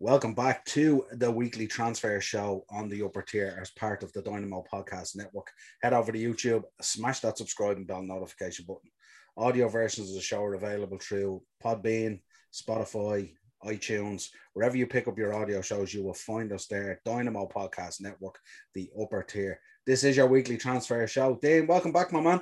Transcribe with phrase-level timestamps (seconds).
[0.00, 4.22] Welcome back to the weekly transfer show on the upper tier as part of the
[4.22, 5.50] Dynamo Podcast Network.
[5.82, 8.92] Head over to YouTube, smash that subscribe and bell notification button.
[9.36, 12.20] Audio versions of the show are available through Podbean,
[12.54, 13.32] Spotify,
[13.64, 17.00] iTunes, wherever you pick up your audio shows, you will find us there.
[17.04, 18.38] Dynamo Podcast Network,
[18.74, 19.58] the upper tier.
[19.84, 21.40] This is your weekly transfer show.
[21.42, 22.40] Dean, welcome back, my man.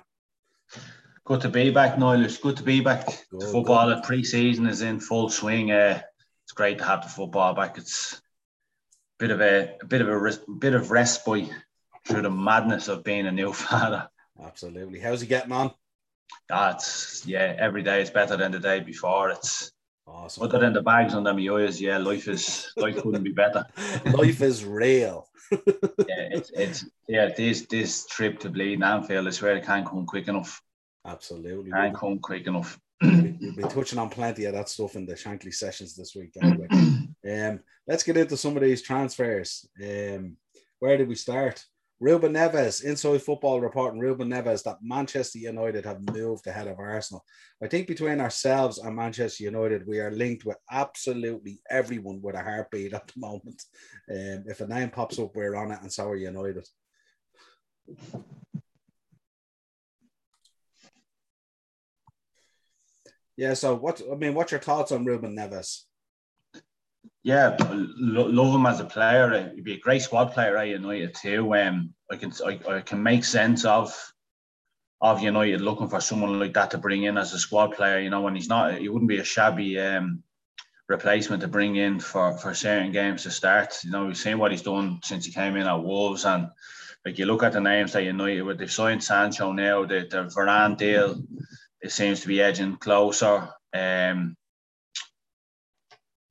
[1.25, 2.23] Good to be back, Niall.
[2.23, 3.07] It's good to be back.
[3.31, 5.71] Good, football at pre-season is in full swing.
[5.71, 6.03] Uh,
[6.57, 7.79] great to have the football back.
[7.79, 8.19] It's a
[9.19, 11.51] bit of a, a bit of a bit of respite
[12.05, 14.09] through the madness of being a new father.
[14.43, 14.99] Absolutely.
[14.99, 15.71] How's he getting on?
[16.49, 17.55] That's yeah.
[17.59, 19.31] Every day is better than the day before.
[19.31, 19.71] It's
[20.07, 20.43] awesome.
[20.43, 23.65] Other than the bags under my eyes, yeah, life is life couldn't be better.
[24.07, 25.29] life is real.
[25.53, 27.29] yeah, it's it's yeah.
[27.29, 30.61] This this trip to Bleed Anfield, I swear, it can't come quick enough.
[31.07, 31.71] Absolutely.
[31.71, 35.53] Can't come quick enough we'll be touching on plenty of that stuff in the Shankly
[35.53, 36.33] sessions this week.
[36.43, 39.69] Anyway, um, let's get into some of these transfers.
[39.83, 40.37] Um,
[40.79, 41.65] where did we start?
[41.99, 47.25] Ruben Neves, Inside Football reporting Ruben Neves that Manchester United have moved ahead of Arsenal.
[47.63, 52.43] I think between ourselves and Manchester United, we are linked with absolutely everyone with a
[52.43, 53.63] heartbeat at the moment.
[54.11, 56.69] Um, if a name pops up, we're on it, and so are United.
[63.37, 63.55] Yeah.
[63.55, 64.01] So what?
[64.11, 65.83] I mean, what's your thoughts on Ruben Neves?
[67.23, 69.53] Yeah, lo- love him as a player.
[69.55, 71.55] He'd be a great squad player at United too.
[71.57, 73.93] Um, I can I, I can make sense of
[75.01, 77.99] of United looking for someone like that to bring in as a squad player.
[77.99, 80.23] You know, when he's not, he wouldn't be a shabby um,
[80.89, 83.83] replacement to bring in for for certain games to start.
[83.83, 86.49] You know, we've seen what he's done since he came in at Wolves, and
[87.05, 90.25] like you look at the names that United with, they've signed Sancho now, the the
[90.25, 91.21] Varane deal
[91.87, 93.49] it seems to be edging closer.
[93.73, 94.37] Um,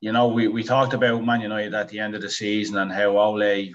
[0.02, 2.92] you know, we, we talked about Man United at the end of the season and
[2.92, 3.72] how Ole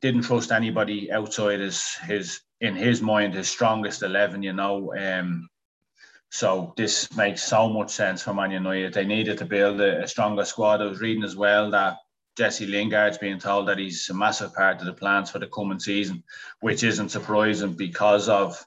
[0.00, 4.44] didn't trust anybody outside his his in his mind his strongest eleven.
[4.44, 5.48] You know, um,
[6.30, 8.94] so this makes so much sense for Man United.
[8.94, 10.82] They needed to build a, a stronger squad.
[10.82, 11.96] I was reading as well that
[12.38, 15.80] Jesse Lingard's being told that he's a massive part of the plans for the coming
[15.80, 16.22] season,
[16.60, 18.64] which isn't surprising because of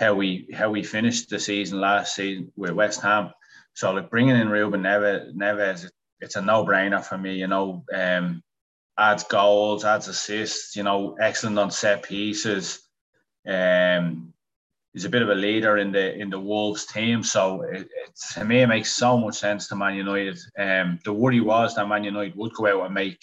[0.00, 3.30] how we how we finished the season last season with West Ham.
[3.74, 5.88] So like bringing in Ruben Neves, Neves
[6.20, 7.36] it's a no brainer for me.
[7.36, 8.42] You know, um,
[8.98, 10.74] adds goals, adds assists.
[10.74, 12.80] You know, excellent on set pieces.
[13.46, 14.32] Um,
[14.92, 17.22] he's a bit of a leader in the in the Wolves team.
[17.22, 20.38] So it, it, to me, it makes so much sense to Man United.
[20.58, 23.22] Um, the worry was that Man United would go out and make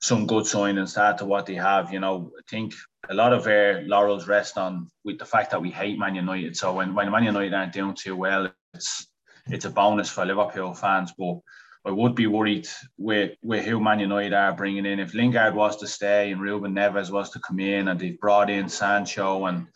[0.00, 1.92] some good signings to to what they have.
[1.92, 2.74] You know, I think
[3.08, 6.56] a lot of our laurels rest on with the fact that we hate Man United.
[6.56, 9.06] So when, when Man United aren't doing too well, it's
[9.46, 11.12] it's a bonus for Liverpool fans.
[11.18, 11.38] But
[11.84, 12.68] I would be worried
[12.98, 15.00] with, with who Man United are bringing in.
[15.00, 18.50] If Lingard was to stay and Ruben Neves was to come in and they've brought
[18.50, 19.66] in Sancho and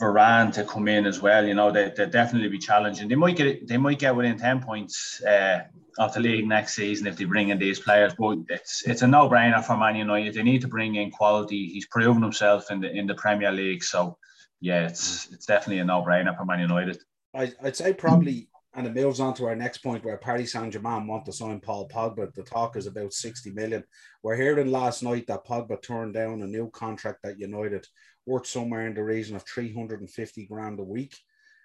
[0.00, 3.08] Varane to come in as well, you know, they, they'll definitely be challenging.
[3.08, 5.60] They might get they might get within 10 points uh,
[5.98, 8.12] of the league next season if they bring in these players.
[8.18, 10.34] But it's it's a no brainer for Man United.
[10.34, 11.66] They need to bring in quality.
[11.68, 13.82] He's proven himself in the in the Premier League.
[13.82, 14.18] So
[14.60, 16.98] yeah, it's it's definitely a no brainer for Man United.
[17.34, 20.74] I, I'd say probably, and it moves on to our next point where Paris Saint
[20.74, 22.34] Germain want to sign Paul Pogba.
[22.34, 23.82] The talk is about 60 million.
[24.22, 27.86] We're hearing last night that Pogba turned down a new contract at United
[28.26, 31.16] worth somewhere in the region of 350 grand a week.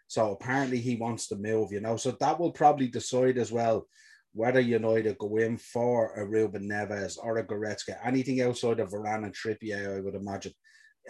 [0.08, 1.98] So apparently he wants to move, you know.
[1.98, 3.88] So that will probably decide as well
[4.34, 9.26] whether United go in for a Ruben Neves or a Goretzka, anything outside of Varane
[9.26, 10.54] and Trippier, I would imagine.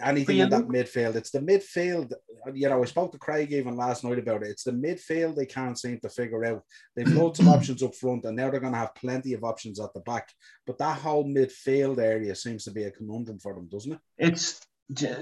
[0.00, 2.12] Anything in that midfield, it's the midfield.
[2.54, 4.48] You know, I spoke to Craig even last night about it.
[4.48, 6.62] It's the midfield they can't seem to figure out.
[6.96, 9.78] They've loads of options up front, and now they're going to have plenty of options
[9.78, 10.30] at the back.
[10.66, 13.98] But that whole midfield area seems to be a conundrum for them, doesn't it?
[14.16, 14.66] It's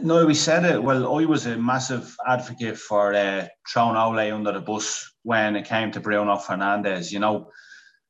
[0.03, 0.83] no, we said it.
[0.83, 5.67] Well, I was a massive advocate for uh, throwing Ole under the bus when it
[5.67, 7.13] came to Bruno Fernandes.
[7.13, 7.51] You know,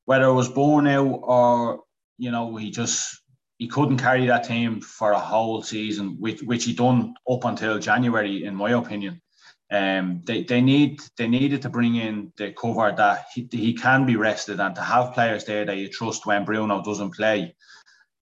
[0.05, 1.83] whether it was born out or
[2.19, 3.21] you know he just
[3.59, 7.79] he couldn't carry that team for a whole season, which which he done up until
[7.79, 9.21] January, in my opinion.
[9.73, 14.05] Um, they, they need they needed to bring in the cover that he, he can
[14.05, 17.55] be rested and to have players there that you trust when Bruno doesn't play.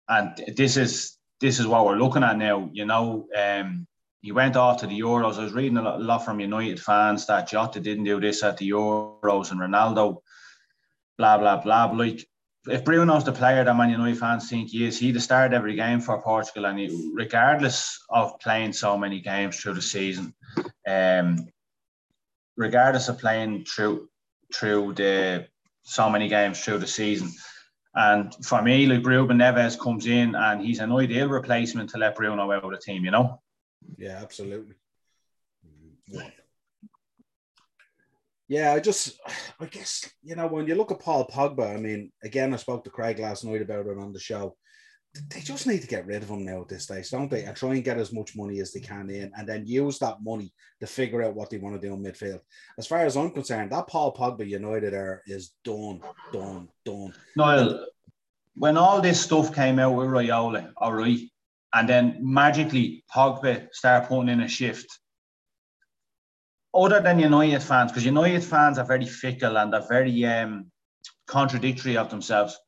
[0.09, 2.69] And this is this is what we're looking at now.
[2.73, 3.87] You know, um,
[4.21, 5.39] he went off to the Euros.
[5.39, 8.71] I was reading a lot, from United fans that Jota didn't do this at the
[8.71, 10.23] Euros and Ronaldo
[11.19, 11.85] blah blah blah.
[11.87, 12.27] Like
[12.67, 16.01] if Bruno's the player that Man United fans think he is, he'd start every game
[16.01, 20.33] for Portugal, and he, regardless of playing so many games through the season,
[20.87, 21.47] um,
[22.57, 24.09] regardless of playing through
[24.55, 25.47] through the
[25.83, 27.31] so many games through the season,
[27.99, 32.15] And for me, like Ruben Neves comes in and he's an ideal replacement to let
[32.15, 33.43] Bruno out of the team, you know?
[33.97, 34.77] Yeah, absolutely.
[38.47, 39.19] Yeah, I just,
[39.59, 42.85] I guess, you know, when you look at Paul Pogba, I mean, again, I spoke
[42.85, 44.57] to Craig last night about it on the show.
[45.31, 47.45] They just need to get rid of him now at this stage, don't they?
[47.45, 50.23] And try and get as much money as they can in and then use that
[50.23, 52.41] money to figure out what they want to do in midfield.
[52.79, 56.01] As far as I'm concerned, that Paul Pogba United there is done,
[56.33, 57.15] done, done.
[57.37, 57.87] No,
[58.55, 61.21] when all this stuff came out with Raiola, all right,
[61.75, 64.87] and then magically Pogba started putting in a shift
[66.75, 70.71] other than United fans, because United fans are very fickle and they're very um,
[71.27, 72.59] contradictory of themselves.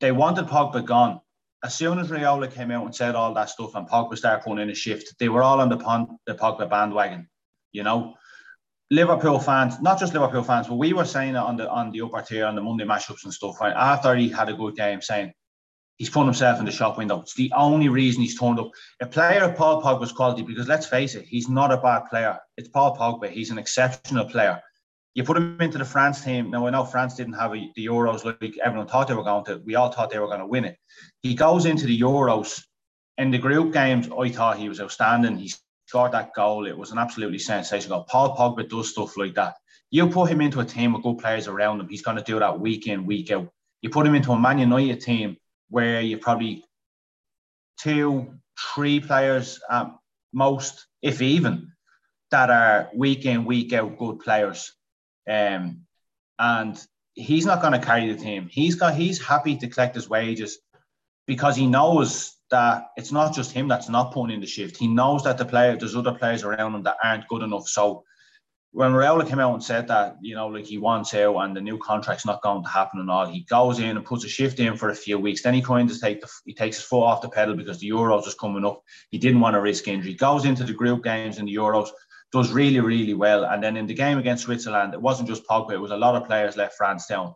[0.00, 1.20] They wanted Pogba gone.
[1.66, 4.62] As soon as Raiola came out and said all that stuff and Pogba started putting
[4.62, 7.28] in a shift, they were all on the, pon- the Pogba bandwagon.
[7.72, 8.14] You know,
[8.92, 12.02] Liverpool fans, not just Liverpool fans, but we were saying it on the on the
[12.02, 13.60] upper tier on the Monday matchups and stuff.
[13.60, 15.32] Right after he had a good game, saying
[15.96, 17.20] he's put himself in the shop window.
[17.22, 18.70] It's the only reason he's turned up.
[19.00, 22.38] A player of Paul Pogba's quality, because let's face it, he's not a bad player.
[22.56, 23.28] It's Paul Pogba.
[23.28, 24.60] He's an exceptional player.
[25.16, 26.50] You put him into the France team.
[26.50, 29.46] Now I know France didn't have a, the Euros like everyone thought they were going
[29.46, 29.62] to.
[29.64, 30.76] We all thought they were going to win it.
[31.22, 32.62] He goes into the Euros.
[33.16, 35.38] In the group games, I thought he was outstanding.
[35.38, 35.50] He
[35.86, 36.66] scored that goal.
[36.66, 38.06] It was an absolutely sensational goal.
[38.10, 39.54] Paul Pogba does stuff like that.
[39.90, 42.38] You put him into a team with good players around him, he's going to do
[42.38, 43.48] that week in, week out.
[43.80, 45.38] You put him into a Man United team
[45.70, 46.62] where you probably
[47.80, 48.34] two,
[48.74, 49.86] three players at
[50.34, 51.72] most, if even,
[52.30, 54.75] that are week in, week out good players.
[55.28, 55.82] Um,
[56.38, 56.78] and
[57.14, 58.48] he's not going to carry the team.
[58.50, 60.58] He's got he's happy to collect his wages
[61.26, 64.76] because he knows that it's not just him that's not putting in the shift.
[64.76, 67.68] He knows that the player there's other players around him that aren't good enough.
[67.68, 68.04] So
[68.76, 71.62] when Raiola came out and said that, you know, like he wants out and the
[71.62, 74.60] new contract's not going to happen and all, he goes in and puts a shift
[74.60, 75.42] in for a few weeks.
[75.42, 77.88] Then he kind of take the he takes his foot off the pedal because the
[77.88, 78.82] Euros is coming up.
[79.10, 80.12] He didn't want to risk injury.
[80.12, 81.88] Goes into the group games in the Euros,
[82.36, 83.44] does really, really well.
[83.44, 86.14] And then in the game against Switzerland, it wasn't just Pogba, it was a lot
[86.14, 87.34] of players left France down.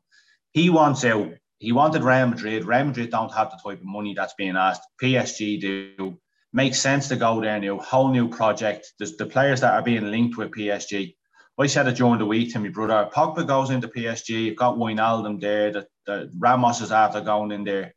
[0.53, 1.33] He wants out.
[1.59, 2.65] He wanted Real Madrid.
[2.65, 4.83] Real Madrid don't have the type of money that's being asked.
[5.03, 6.19] PSG do.
[6.53, 7.79] Makes sense to go there now.
[7.79, 8.93] Whole new project.
[8.99, 11.15] There's the players that are being linked with PSG
[11.61, 13.11] I said it during the week to my brother.
[13.15, 14.31] Pogba goes into PSG.
[14.31, 15.71] You've got Wijnaldum there.
[15.71, 17.95] The, the Ramos is after going in there.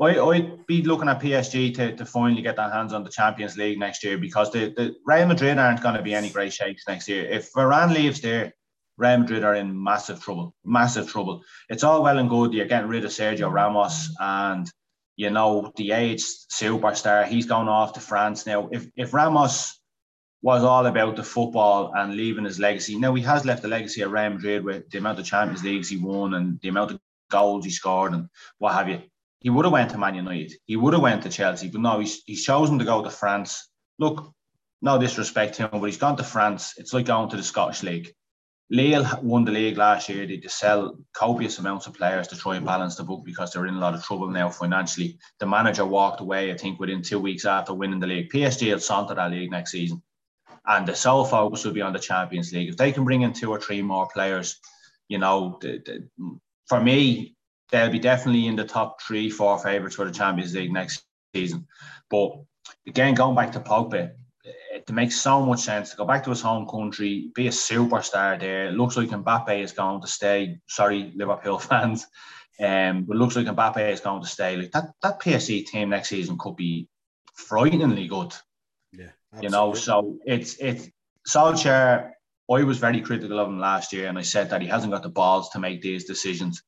[0.00, 3.56] I, I'd be looking at PSG to, to finally get their hands on the Champions
[3.58, 6.84] League next year because the, the Real Madrid aren't going to be any great shakes
[6.88, 7.26] next year.
[7.26, 8.54] If Varane leaves there,
[8.96, 10.54] Real Madrid are in massive trouble.
[10.64, 11.42] Massive trouble.
[11.68, 12.54] It's all well and good.
[12.54, 14.70] You're getting rid of Sergio Ramos and
[15.16, 17.26] you know the age superstar.
[17.26, 18.68] He's gone off to France now.
[18.72, 19.80] If if Ramos
[20.42, 22.98] was all about the football and leaving his legacy.
[22.98, 25.90] Now he has left a legacy at Real Madrid with the amount of Champions Leagues
[25.90, 27.00] he won and the amount of
[27.30, 29.02] goals he scored and what have you.
[29.40, 30.52] He would have went to Man United.
[30.66, 33.68] He would have went to Chelsea, but no, he's, he's chosen to go to France.
[33.98, 34.32] Look,
[34.82, 36.74] no disrespect to him, but he's gone to France.
[36.76, 38.12] It's like going to the Scottish League.
[38.70, 40.26] Lille won the league last year.
[40.26, 43.66] They just sell copious amounts of players to try and balance the book because they're
[43.66, 45.18] in a lot of trouble now financially.
[45.40, 48.30] The manager walked away, I think, within two weeks after winning the league.
[48.30, 50.02] PSG will saunter that league next season
[50.66, 52.68] and the sole focus will be on the Champions League.
[52.68, 54.58] If they can bring in two or three more players,
[55.08, 56.38] you know, the, the,
[56.68, 57.34] for me,
[57.70, 61.04] they'll be definitely in the top three, four favourites for the Champions League next
[61.34, 61.66] season.
[62.08, 62.32] But
[62.86, 64.12] again, going back to Pogba,
[64.44, 68.38] it makes so much sense to go back to his home country, be a superstar
[68.38, 68.68] there.
[68.68, 70.58] It looks like Mbappe is going to stay.
[70.68, 72.06] Sorry, Liverpool fans.
[72.58, 74.56] Um, but looks like Mbappe is going to stay.
[74.56, 76.88] Like that, that PSG team next season could be
[77.34, 78.34] frighteningly good.
[79.32, 79.46] Absolutely.
[79.46, 80.88] You know, so it's it's
[81.28, 82.10] Solskjaer.
[82.50, 85.04] I was very critical of him last year, and I said that he hasn't got
[85.04, 86.62] the balls to make these decisions.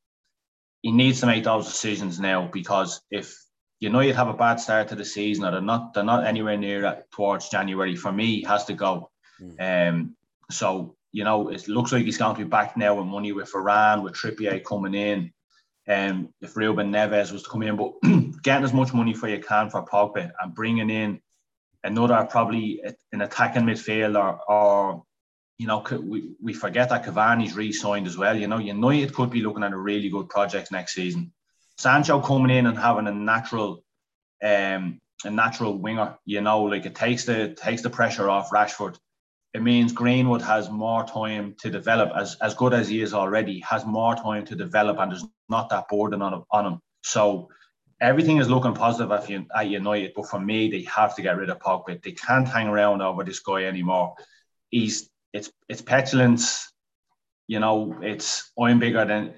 [0.82, 3.36] He needs to make those decisions now because if
[3.80, 6.26] you know you'd have a bad start to the season, or they're not they're not
[6.26, 7.96] anywhere near that towards January.
[7.96, 9.10] For me, he has to go.
[9.40, 9.88] Mm.
[9.88, 10.16] Um,
[10.50, 13.52] so you know, it looks like he's going to be back now with money with
[13.52, 15.32] Varane with Trippier coming in.
[15.88, 17.92] Um, if Ruben Neves was to come in, but
[18.42, 21.20] getting as much money for you can for Pogba and bringing in
[21.84, 25.02] another probably an attacking midfielder or
[25.58, 28.36] you know, we, we forget that Cavani's re-signed as well.
[28.36, 31.32] You know, United could be looking at a really good project next season.
[31.78, 33.84] Sancho coming in and having a natural,
[34.42, 36.16] um, a natural winger.
[36.24, 38.96] You know, like it takes the takes the pressure off Rashford.
[39.54, 42.10] It means Greenwood has more time to develop.
[42.16, 45.68] As as good as he is already, has more time to develop, and there's not
[45.70, 46.80] that burden on on him.
[47.02, 47.48] So
[48.00, 51.50] everything is looking positive at, at United, but for me, they have to get rid
[51.50, 52.02] of Pogba.
[52.02, 54.14] They can't hang around over this guy anymore.
[54.70, 56.70] He's it's it's petulance.
[57.48, 59.34] You know, it's I'm bigger than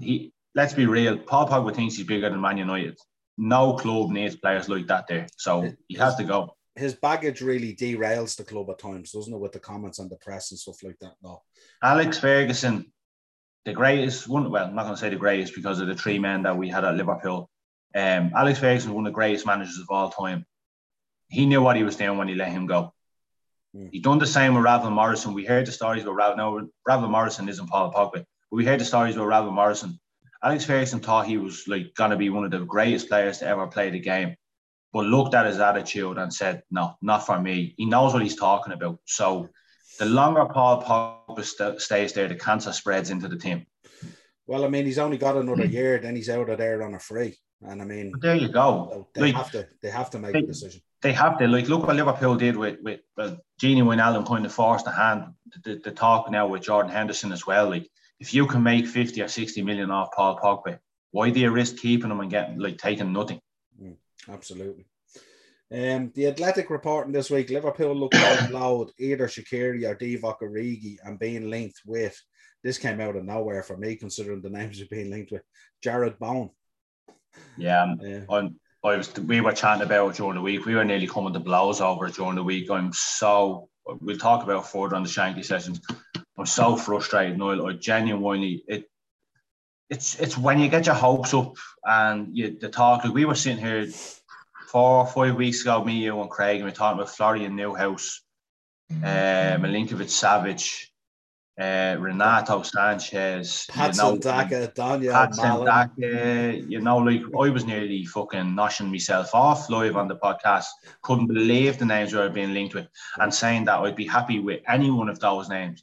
[0.00, 0.32] he.
[0.54, 1.18] let's be real.
[1.18, 2.98] Paul Pogba thinks he's bigger than Man United.
[3.38, 6.56] No club needs players like that there, so he has to go.
[6.74, 9.38] His baggage really derails the club at times, doesn't it?
[9.38, 11.14] With the comments on the press and stuff like that.
[11.22, 11.42] No,
[11.82, 12.92] Alex Ferguson,
[13.64, 14.50] the greatest one.
[14.50, 16.68] Well, I'm not going to say the greatest because of the three men that we
[16.68, 17.50] had at Liverpool.
[17.94, 20.44] Um, Alex Ferguson, one of the greatest managers of all time.
[21.28, 22.92] He knew what he was doing when he let him go.
[23.76, 23.90] Mm.
[23.92, 25.34] He done the same with Ravel Morrison.
[25.34, 26.36] We heard the stories about Ravel.
[26.36, 28.24] No, Ravel Morrison isn't Paul Pogba.
[28.50, 29.98] But we heard the stories about Ravel Morrison.
[30.42, 33.66] Alex Ferguson thought he was like gonna be one of the greatest players to ever
[33.66, 34.36] play the game,
[34.92, 38.36] but looked at his attitude and said, "No, not for me." He knows what he's
[38.36, 38.98] talking about.
[39.06, 39.48] So,
[39.98, 43.66] the longer Paul Pogba st- stays there, the cancer spreads into the team.
[44.46, 45.72] Well, I mean, he's only got another mm.
[45.72, 47.36] year, then he's out of there on a free.
[47.62, 49.08] And I mean, but there you go.
[49.14, 51.68] They like, have to, they have to make they, a decision they have to like
[51.68, 55.34] look what Liverpool did with with uh, Gini Wijnaldum kind of forced the hand.
[55.64, 57.68] The, the, talk now with Jordan Henderson as well.
[57.70, 60.78] Like if you can make fifty or sixty million off Paul Pogba,
[61.12, 63.40] why do you risk keeping him and getting like taking nothing?
[63.80, 63.96] Mm,
[64.28, 64.86] absolutely.
[65.70, 70.96] Um, the Athletic reporting this week: Liverpool looked out loud either Shaqiri or Divock Origi
[71.04, 72.20] and being linked with.
[72.64, 75.42] This came out of nowhere for me, considering the names are being linked with
[75.84, 76.50] Jarrod Bowen.
[77.56, 77.94] Yeah,
[78.28, 80.64] um, I was we were chatting about during the week.
[80.64, 82.70] We were nearly coming to blows over it during the week.
[82.70, 85.80] I'm so we'll talk about further on the Shankly sessions.
[86.38, 87.66] I'm so frustrated, Noel.
[87.66, 88.88] I genuinely it
[89.88, 93.34] it's it's when you get your hopes up and you the talk like we were
[93.34, 93.86] sitting here
[94.68, 97.56] four or five weeks ago, me, you and Craig, and we are talking about Florian
[97.56, 98.20] Neuhaus,
[98.90, 100.86] um, Milinkovic Savic,
[101.58, 107.64] uh, Renato Sanches, Patson you know, Daka, Daniel Patson Daka, you know, like I was
[107.64, 110.66] nearly fucking noshing myself off live on the podcast.
[111.02, 114.38] Couldn't believe the names we were being linked with and saying that I'd be happy
[114.38, 115.82] with any one of those names.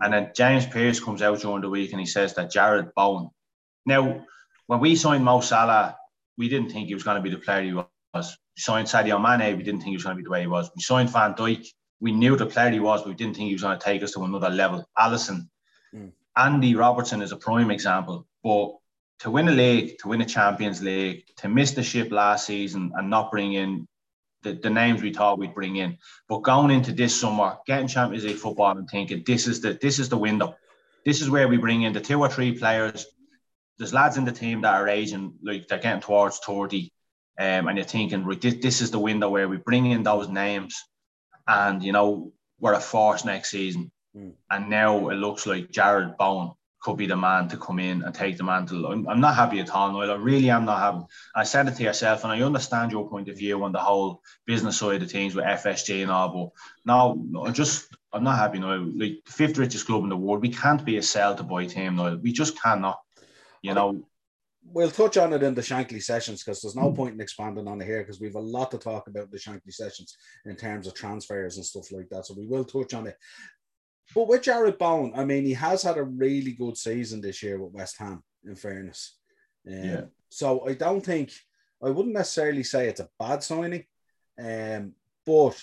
[0.00, 3.28] And then James Pearce comes out during the week and he says that Jarrod Bowen.
[3.86, 4.24] Now,
[4.66, 5.96] when we signed Mo Salah,
[6.38, 8.38] we didn't think he was going to be the player he was.
[8.56, 10.46] We signed Sadio Mane, we didn't think he was going to be the way he
[10.46, 10.70] was.
[10.74, 11.66] We signed Van Dijk,
[12.04, 14.02] we knew the player he was, but we didn't think he was going to take
[14.02, 14.86] us to another level.
[14.98, 15.48] Alisson,
[15.94, 16.12] mm.
[16.36, 18.26] Andy Robertson is a prime example.
[18.42, 18.76] But
[19.20, 22.92] to win a league, to win a Champions League, to miss the ship last season
[22.94, 23.88] and not bring in
[24.42, 25.96] the, the names we thought we'd bring in,
[26.28, 29.98] but going into this summer, getting Champions League football and thinking this is the this
[29.98, 30.56] is the window.
[31.06, 33.06] This is where we bring in the two or three players.
[33.78, 36.92] There's lads in the team that are aging, like they're getting towards 30.
[37.38, 40.28] Um, and you're thinking, right, this, this is the window where we bring in those
[40.28, 40.84] names
[41.46, 43.90] and you know we're a force next season.
[44.16, 44.32] Mm.
[44.50, 48.14] And now it looks like Jarrod Bowen could be the man to come in and
[48.14, 48.86] take the mantle.
[48.86, 50.12] I'm, I'm not happy at all, Noel.
[50.12, 51.06] I really am not happy.
[51.34, 54.20] I said it to yourself, and I understand your point of view on the whole
[54.46, 56.50] business side of things with FSG and all, but
[56.84, 58.76] no, I'm just I'm not happy now.
[58.76, 61.64] Like the fifth richest club in the world, we can't be a sell to buy
[61.66, 62.14] team now.
[62.14, 63.00] We just cannot.
[63.62, 64.04] You know,
[64.66, 67.80] we'll touch on it in the Shankly sessions because there's no point in expanding on
[67.80, 70.16] it here because we've a lot to talk about the Shankly sessions
[70.46, 72.26] in terms of transfers and stuff like that.
[72.26, 73.16] So we will touch on it.
[74.14, 77.60] But with Jarrod Bowen, I mean, he has had a really good season this year
[77.60, 79.16] with West Ham, in fairness.
[79.66, 80.04] Um, yeah.
[80.28, 81.32] So I don't think,
[81.82, 83.84] I wouldn't necessarily say it's a bad signing,
[84.38, 84.92] um,
[85.24, 85.58] but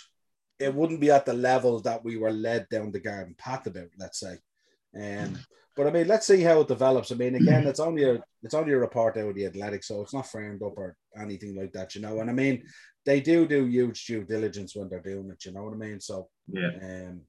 [0.59, 3.89] it wouldn't be at the level that we were led down the garden path about,
[3.97, 4.37] let's say.
[4.99, 5.37] Um,
[5.75, 7.11] but I mean, let's see how it develops.
[7.11, 10.01] I mean, again, it's only a it's only a report out of the Athletic, so
[10.01, 12.19] it's not framed up or anything like that, you know.
[12.19, 12.63] And I mean,
[13.05, 15.99] they do do huge due diligence when they're doing it, you know what I mean?
[15.99, 17.21] So yeah, um,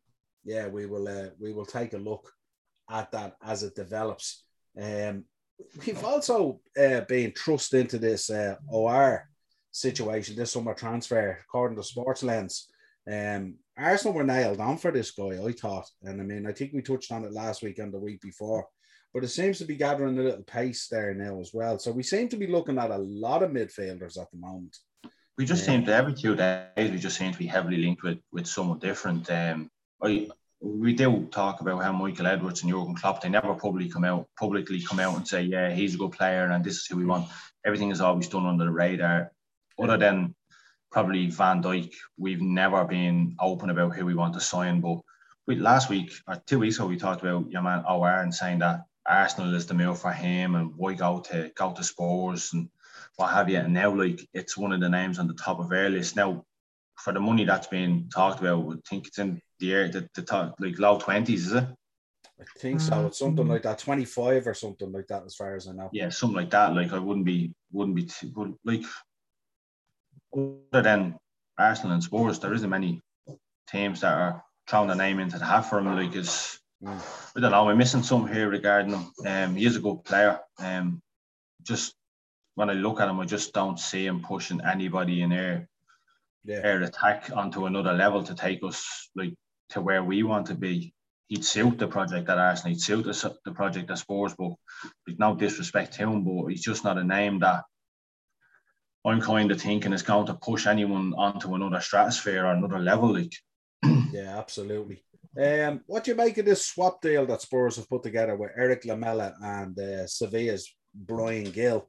[0.45, 2.31] yeah, we will uh, we will take a look
[2.91, 4.45] at that as it develops.
[4.81, 5.25] Um,
[5.87, 9.29] we've also uh, been thrust into this uh, OR
[9.71, 12.69] situation, this summer transfer, according to Sports Lens.
[13.11, 15.89] Um, Arsenal were nailed on for this guy, I thought.
[16.03, 18.67] And I mean, I think we touched on it last week and the week before,
[19.15, 21.79] but it seems to be gathering a little pace there now as well.
[21.79, 24.77] So we seem to be looking at a lot of midfielders at the moment.
[25.39, 28.19] We just seem to every two days we just seem to be heavily linked with
[28.33, 29.31] with someone different.
[29.31, 29.71] Um,
[30.03, 30.29] I
[30.61, 34.29] we do talk about how Michael Edwards and Jurgen Klopp they never publicly come out
[34.39, 37.07] publicly come out and say yeah he's a good player and this is who we
[37.07, 37.29] want.
[37.65, 39.33] Everything is always done under the radar.
[39.83, 40.35] Other than
[40.93, 44.81] probably Van Dijk, we've never been open about who we want to sign.
[44.81, 44.99] But
[45.47, 48.61] we, last week or two weeks ago, we talked about your man OR and saying
[48.61, 52.69] that Arsenal is the move for him and why go to go to Spurs and
[53.17, 53.59] what have you.
[53.59, 56.15] And now, like, it's one of the names on the top of our list.
[56.15, 56.45] Now,
[56.97, 60.23] for the money that's being talked about, I think it's in the air, the, the
[60.23, 61.65] top, like low 20s, is it?
[62.41, 62.93] I think so.
[62.93, 63.07] Mm.
[63.07, 65.91] It's something like that, 25 or something like that, as far as I know.
[65.93, 66.75] Yeah, something like that.
[66.75, 68.83] Like, I wouldn't be, wouldn't be, too, like,
[70.35, 71.17] other than
[71.59, 73.01] Arsenal and Spurs, there isn't many
[73.69, 75.87] teams that are throwing the name into the hat for him.
[75.87, 77.01] Like it's Mm.
[77.37, 77.65] I don't know.
[77.65, 79.13] We're missing some here regarding him.
[79.25, 80.41] Um, he is a good player.
[80.59, 81.01] Um,
[81.63, 81.95] just
[82.55, 85.69] when I look at him, I just don't see him pushing anybody in air,
[86.45, 86.61] yeah.
[86.63, 89.35] air attack onto another level to take us like
[89.71, 90.93] to where we want to be.
[91.29, 92.75] He'd suit the project at Arsenal.
[92.75, 94.53] He'd suit the, the project at Spurs, but
[95.07, 97.63] with no disrespect to him, but he's just not a name that
[99.05, 103.15] I'm kind of thinking it's going to push anyone onto another stratosphere or another level.
[103.15, 103.35] Like,
[104.13, 105.05] yeah, absolutely.
[105.37, 108.51] Um, what do you make of this swap deal that Spurs have put together with
[108.57, 111.89] Eric Lamela and uh, Sevilla's Bryan Gil?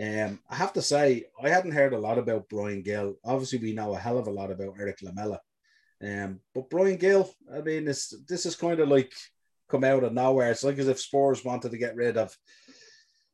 [0.00, 3.16] Um, I have to say, I hadn't heard a lot about Bryan Gil.
[3.24, 5.40] Obviously, we know a hell of a lot about Eric Lamela.
[6.02, 9.12] Um, but Bryan Gil, I mean, this this is kind of like
[9.68, 10.50] come out of nowhere.
[10.50, 12.36] It's like as if Spurs wanted to get rid of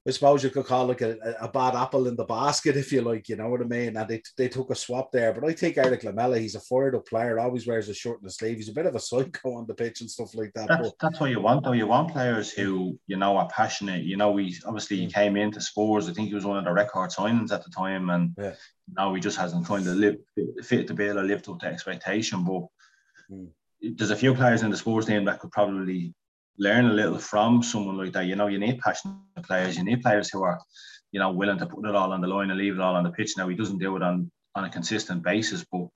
[0.06, 3.02] I suppose you could call it a, a, bad apple in the basket, if you
[3.02, 3.96] like, you know what I mean?
[3.96, 5.32] And they, they took a swap there.
[5.32, 8.28] But I think Eric Lamela, he's a fired up player, always wears a shirt and
[8.28, 8.56] a sleeve.
[8.56, 10.66] He's a bit of a psycho on the pitch and stuff like that.
[10.68, 11.72] That's, but, that's what you want, though.
[11.72, 14.02] You want players who, you know, are passionate.
[14.02, 15.14] You know, we obviously he mm.
[15.14, 16.08] came into Spurs.
[16.08, 18.10] I think he was one of the record signings at the time.
[18.10, 18.54] And yeah.
[18.96, 20.18] now he just hasn't kind of lived,
[20.64, 22.44] fit the bill or lived up to expectation.
[22.44, 22.66] But
[23.30, 23.48] mm.
[23.80, 26.12] there's a few players in the Spurs team that could probably
[26.58, 28.26] learn a little from someone like that.
[28.26, 29.76] You know, you need passionate players.
[29.76, 30.60] You need players who are,
[31.10, 33.04] you know, willing to put it all on the line and leave it all on
[33.04, 33.36] the pitch.
[33.36, 35.88] Now he doesn't do it on on a consistent basis, but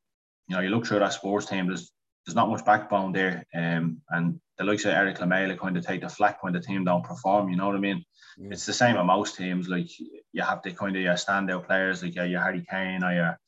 [0.49, 1.67] you know, you look through that sports team.
[1.67, 1.93] There's
[2.25, 6.01] there's not much backbone there, um, and the likes of Eric Lamela kind of take
[6.01, 7.49] the flack when the team don't perform.
[7.49, 8.05] You know what I mean?
[8.41, 8.53] Mm.
[8.53, 9.69] It's the same at most teams.
[9.69, 13.39] Like you have the kind of your standout players, like your Harry Kane or your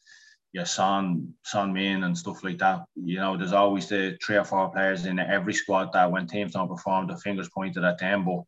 [0.58, 2.84] your son, Son Min and stuff like that.
[2.96, 6.52] You know, there's always the three or four players in every squad that when teams
[6.52, 8.24] don't perform, the fingers pointed at them.
[8.24, 8.40] But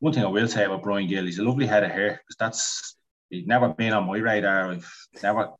[0.00, 2.36] one thing I will say about Bryan Gil, he's a lovely head of hair because
[2.38, 2.96] that's
[3.28, 4.72] he's never been on my radar.
[4.72, 4.90] I've
[5.22, 5.50] never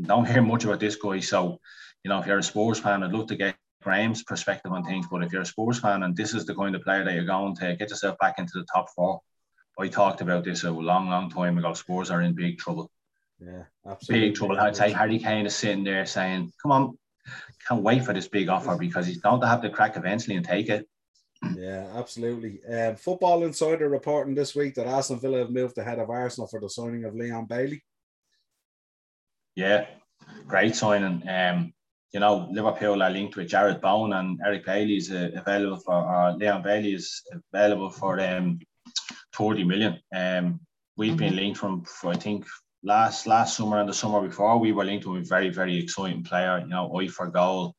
[0.00, 1.18] don't hear much about this guy.
[1.20, 1.58] So,
[2.04, 5.06] you know, if you're a sports fan, I'd love to get Graham's perspective on things.
[5.10, 7.24] But if you're a sports fan and this is the kind of player that you're
[7.24, 9.20] going to get yourself back into the top four,
[9.76, 11.74] I talked about this a long, long time ago.
[11.74, 12.90] Spurs are in big trouble.
[13.40, 14.28] Yeah, absolutely.
[14.28, 14.58] Big trouble.
[14.58, 16.98] I'd say Harry Kane is sitting there saying, "Come on,
[17.66, 20.44] can't wait for this big offer because he's going to have to crack eventually and
[20.44, 20.88] take it."
[21.56, 22.60] Yeah, absolutely.
[22.64, 26.60] Um, Football Insider reporting this week that Aston Villa have moved ahead of Arsenal for
[26.60, 27.82] the signing of Leon Bailey.
[29.54, 29.86] Yeah,
[30.46, 31.28] great signing.
[31.28, 31.72] Um,
[32.12, 35.94] you know, Liverpool are linked with Jarrod Bowen and Eric Bailey is uh, available for,
[35.94, 38.58] or Leon Bailey is available for um,
[39.34, 40.00] 40 million.
[40.14, 40.60] Um,
[40.96, 41.18] we've mm-hmm.
[41.18, 42.46] been linked from, for, I think,
[42.82, 46.24] last last summer and the summer before, we were linked to a very very exciting
[46.24, 46.60] player.
[46.60, 47.74] You know, eye for goal,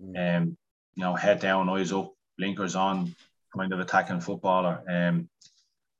[0.00, 0.36] mm.
[0.36, 0.56] um,
[0.94, 3.14] you know, head down, eyes up, blinkers on,
[3.56, 4.82] kind of attacking footballer.
[4.88, 5.28] Um,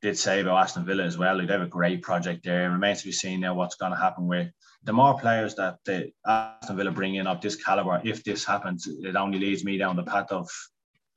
[0.03, 1.39] did say about Aston Villa as well.
[1.39, 2.67] They have a great project there.
[2.67, 4.51] It remains to be seen now what's going to happen with
[4.85, 8.01] the more players that the Aston Villa bring in of this caliber.
[8.05, 10.49] If this happens, it only leads me down the path of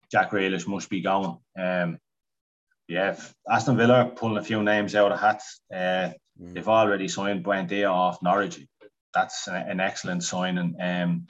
[0.09, 1.37] Jack Grealish must be going.
[1.59, 1.99] Um,
[2.87, 3.19] yeah,
[3.49, 5.59] Aston Villa pulling a few names out of hats.
[5.73, 6.53] Uh, Mm.
[6.53, 8.59] They've already signed Buendia off Norwich.
[9.13, 10.57] That's an excellent sign.
[10.57, 11.27] And um,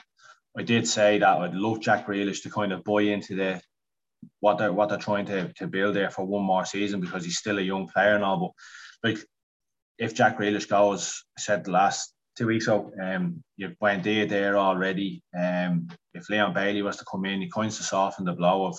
[0.57, 3.61] I did say that I'd love Jack Grealish to kind of buy into the
[4.39, 7.37] what they're what they're trying to, to build there for one more season because he's
[7.37, 8.37] still a young player now.
[8.37, 9.19] But like
[9.97, 14.57] if Jack Grealish goes, I said the last two weeks ago, um, you've Buendia there
[14.57, 15.21] already.
[15.37, 18.77] Um, if Leon Bailey was to come in, he kind of soften the blow of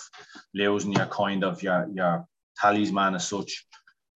[0.54, 2.26] losing your kind of your your
[2.60, 3.66] talisman as such.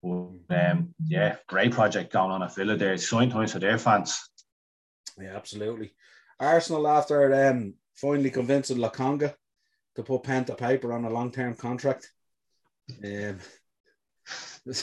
[0.03, 2.93] Um, yeah, great project going on at Villa there.
[2.93, 4.19] It's showing times for their fans.
[5.19, 5.93] Yeah, absolutely.
[6.39, 9.33] Arsenal after um, finally convincing Lokonga
[9.95, 12.09] to put pen to paper on a long term contract.
[13.03, 13.39] Um,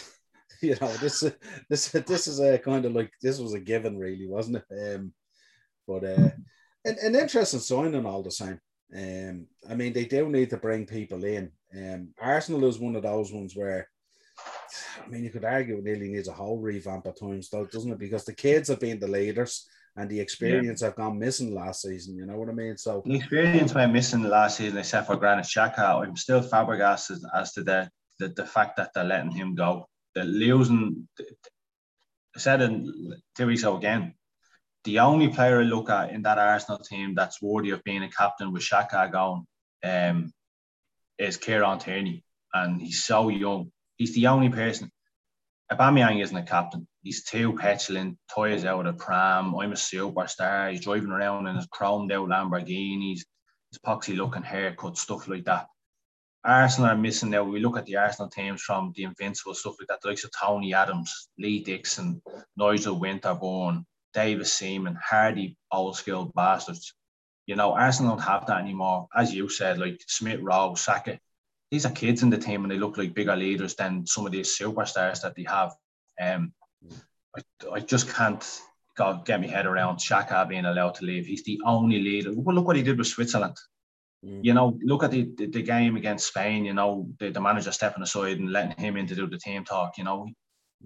[0.62, 1.24] you know, this
[1.68, 4.96] this this is a kind of like this was a given, really, wasn't it?
[4.96, 5.12] Um,
[5.86, 6.30] but uh,
[6.84, 8.60] an, an interesting signing all the same.
[8.96, 11.52] Um, I mean, they do need to bring people in.
[11.76, 13.88] Um, Arsenal is one of those ones where
[15.04, 17.92] I mean, you could argue it nearly needs a whole revamp at times, though, doesn't
[17.92, 17.98] it?
[17.98, 20.88] Because the kids have been the leaders and the experience yeah.
[20.88, 22.16] have gone missing last season.
[22.16, 22.76] You know what I mean?
[22.76, 26.06] So the experience went missing last season, except for Granit Xhaka.
[26.06, 29.88] I'm still flabbergasted as as to the, the the fact that they're letting him go.
[30.14, 31.08] The losing.
[31.18, 34.14] I said in two ago again.
[34.84, 38.08] The only player I look at in that Arsenal team that's worthy of being a
[38.08, 39.44] captain with Xhaka going
[39.84, 40.32] um,
[41.18, 44.90] is Kieran Tierney, and he's so young He's the only person.
[45.70, 46.88] Aubameyang isn't a captain.
[47.02, 49.54] He's too petulant, toys out of pram.
[49.54, 50.70] I'm a superstar.
[50.70, 53.20] He's driving around in his chromed out Lamborghinis,
[53.70, 55.66] his poxy looking haircut, stuff like that.
[56.42, 57.44] Arsenal are missing now.
[57.44, 60.30] We look at the Arsenal teams from the Invincible stuff like that, the likes of
[60.32, 62.22] Tony Adams, Lee Dixon,
[62.56, 63.84] Nigel Winterburn,
[64.14, 66.94] David Seaman, hardy old school bastards.
[67.44, 69.08] You know, Arsenal don't have that anymore.
[69.14, 71.20] As you said, like Smith Rowe, Saka,
[71.70, 74.32] these are kids in the team and they look like bigger leaders than some of
[74.32, 75.72] these superstars that they have.
[76.20, 76.52] Um,
[77.36, 78.44] I, I just can't
[78.96, 81.26] God, get my head around Xhaka being allowed to leave.
[81.26, 82.32] He's the only leader.
[82.34, 83.56] Well, look what he did with Switzerland.
[84.24, 84.44] Mm.
[84.44, 86.66] You know, look at the, the, the, game against Spain.
[86.66, 89.64] You know, the, the manager stepping aside and letting him in to do the team
[89.64, 89.96] talk.
[89.96, 90.28] You know,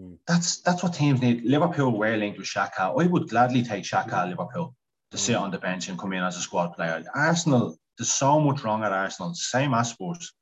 [0.00, 0.16] mm.
[0.28, 1.44] that's that's what teams need.
[1.44, 3.02] Liverpool were linked with Xhaka.
[3.02, 4.76] I would gladly take Xhaka at Liverpool
[5.10, 5.20] to mm.
[5.20, 7.02] sit on the bench and come in as a squad player.
[7.14, 9.34] Arsenal, there's so much wrong at Arsenal.
[9.34, 10.32] Same as Spurs.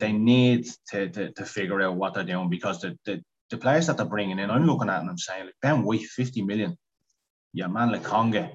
[0.00, 3.86] They need to, to, to figure out what they're doing because the, the, the players
[3.86, 6.76] that they're bringing in, I'm looking at and I'm saying, like, Ben White, 50 million.
[7.52, 8.52] Yeah, man, Lokonga,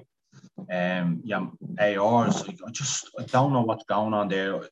[0.70, 1.46] um, yeah,
[1.78, 2.46] ARs.
[2.46, 4.62] Like, I just, I don't know what's going on there.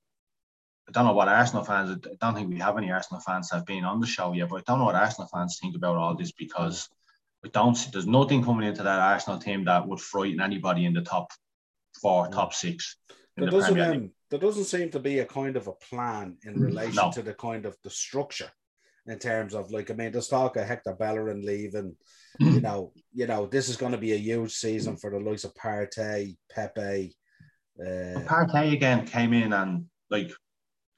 [0.89, 3.57] I don't know what Arsenal fans, I don't think we have any Arsenal fans that
[3.57, 5.97] have been on the show yet, but I don't know what Arsenal fans think about
[5.97, 6.89] all this because
[7.45, 10.93] I don't see, there's nothing coming into that Arsenal team that would frighten anybody in
[10.93, 11.31] the top
[12.01, 12.97] four, top six.
[13.37, 16.67] There doesn't, um, there doesn't seem to be a kind of a plan in mm,
[16.67, 17.13] relation no.
[17.13, 18.51] to the kind of the structure
[19.07, 21.97] in terms of like I mean there's talk of Hector Bellerin leaving.
[22.39, 25.45] you know, you know, this is going to be a huge season for the likes
[25.45, 27.15] of Partey, Pepe.
[27.81, 30.31] Uh, Partey again came in and like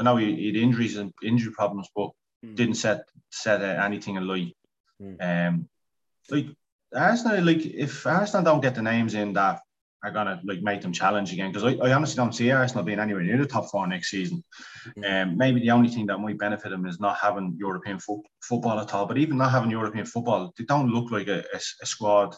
[0.00, 2.10] I know he, he had injuries and injury problems, but
[2.44, 2.54] mm.
[2.54, 4.56] didn't set set anything alight.
[5.00, 5.48] Mm.
[5.48, 5.68] Um,
[6.30, 6.46] like
[6.94, 9.60] Arsenal, like if Arsenal don't get the names in that
[10.04, 13.00] are gonna like make them challenge again, because I, I, honestly don't see Arsenal being
[13.00, 14.44] anywhere near the top four next season.
[14.98, 15.22] Mm.
[15.22, 18.78] Um, maybe the only thing that might benefit them is not having European fo- football
[18.78, 19.06] at all.
[19.06, 22.36] But even not having European football, they don't look like a, a, a squad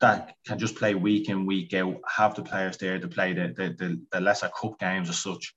[0.00, 3.54] that can just play week in week out, have the players there to play the
[3.56, 5.54] the, the, the lesser cup games as such.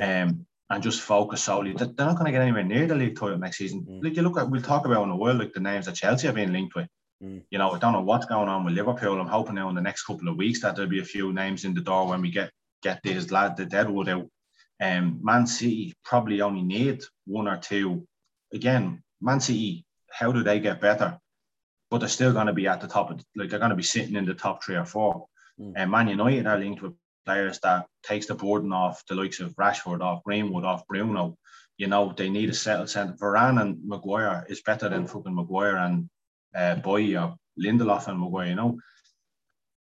[0.00, 1.74] Um, and just focus solely.
[1.74, 3.86] They're not going to get anywhere near the league title next season.
[3.88, 4.04] Mm.
[4.04, 6.26] Like you look at, we'll talk about in the world, like the names that Chelsea
[6.26, 6.88] have been linked with.
[7.22, 7.42] Mm.
[7.50, 9.20] You know, I don't know what's going on with Liverpool.
[9.20, 11.64] I'm hoping now in the next couple of weeks that there'll be a few names
[11.64, 12.50] in the door when we get
[12.82, 14.28] get these lad the Deadwood out.
[14.80, 18.06] Um, Man City probably only need one or two.
[18.52, 21.18] Again, Man City, how do they get better?
[21.90, 23.10] But they're still going to be at the top.
[23.10, 25.26] Of, like they're going to be sitting in the top three or four.
[25.60, 25.74] Mm.
[25.76, 29.54] And Man United are linked with players that takes the burden off the likes of
[29.54, 31.36] Rashford, off Greenwood, off Bruno.
[31.78, 33.14] You know, they need a settled centre.
[33.14, 36.08] Varane and Maguire is better than fucking Maguire and
[36.54, 38.78] uh, Boy or Lindelof and Maguire, you know.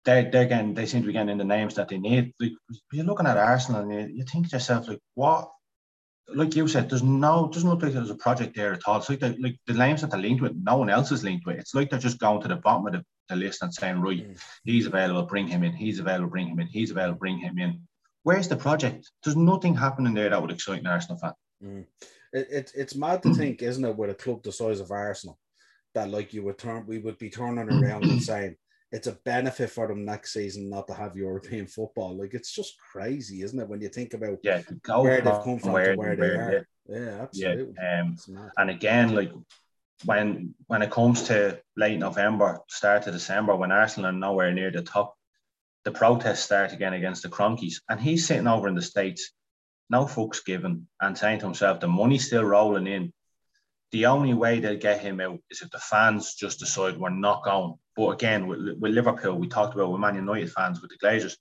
[0.04, 2.32] They're, they're getting, they seem to be getting in the names that they need.
[2.38, 2.52] Like,
[2.92, 5.50] you're looking at Arsenal and you, you think to yourself, like, what?
[6.28, 8.98] Like you said, there's no, doesn't look like there's a project there at all.
[8.98, 11.46] It's like, the, like the names that they're linked with, no one else is linked
[11.46, 11.58] with.
[11.58, 14.28] It's like they're just going to the bottom of the the list and saying, right,
[14.28, 14.40] mm.
[14.64, 17.80] he's available, bring him in, he's available, bring him in, he's available, bring him in.
[18.22, 19.10] Where's the project?
[19.24, 21.32] There's nothing happening there that would excite an Arsenal fan.
[21.64, 21.86] Mm.
[22.32, 25.38] It, it, it's mad to think, isn't it, with a club the size of Arsenal,
[25.96, 28.54] that like you would turn, we would be turning around and saying
[28.92, 32.16] it's a benefit for them next season not to have European football.
[32.16, 35.72] Like it's just crazy, isn't it, when you think about yeah, where they've come from
[35.72, 36.66] where, where they are.
[36.88, 37.74] Yeah, absolutely.
[37.76, 38.16] Yeah, um,
[38.58, 39.32] and again, like
[40.04, 44.70] when when it comes to late November, start of December, when Arsenal are nowhere near
[44.70, 45.16] the top,
[45.84, 47.76] the protests start again against the Kroenkes.
[47.88, 49.32] And he's sitting over in the States,
[49.88, 53.12] no fucks given, and saying to himself, the money's still rolling in.
[53.96, 57.42] The only way they'll get him out is if the fans just decide we're not
[57.42, 57.78] going.
[57.96, 61.34] But again, with, with Liverpool, we talked about with Man United fans, with the Glazers,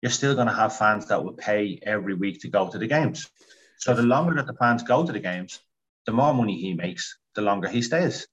[0.00, 2.86] you're still going to have fans that will pay every week to go to the
[2.86, 3.28] games.
[3.76, 5.60] So the longer that the fans go to the games,
[6.06, 8.26] the more money he makes, the longer he stays.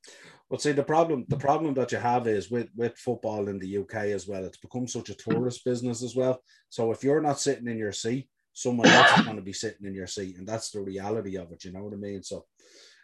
[0.49, 3.79] But see, the problem the problem that you have is with with football in the
[3.79, 4.45] UK as well.
[4.45, 6.41] It's become such a tourist business as well.
[6.69, 9.85] So if you're not sitting in your seat, someone else is going to be sitting
[9.85, 11.65] in your seat, and that's the reality of it.
[11.65, 12.23] You know what I mean?
[12.23, 12.45] So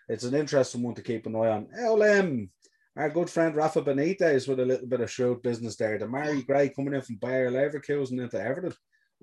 [0.10, 1.68] it's an interesting one to keep an eye on.
[1.78, 2.50] LM,
[2.96, 5.98] our good friend Rafa Benitez with a little bit of shrewd business there.
[5.98, 8.74] Demarai Gray coming in from Bayer Leverkusen into Everton.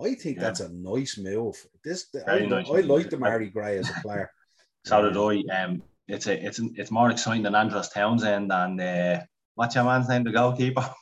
[0.00, 0.44] I think yeah.
[0.44, 1.56] that's a nice move.
[1.84, 4.30] This I, nice I, like the Mary Gray as a player.
[4.86, 5.62] So did I.
[5.62, 9.20] Um, it's a, it's an, it's more exciting than Andros Townsend and uh,
[9.56, 10.88] what's your man's name, the goalkeeper?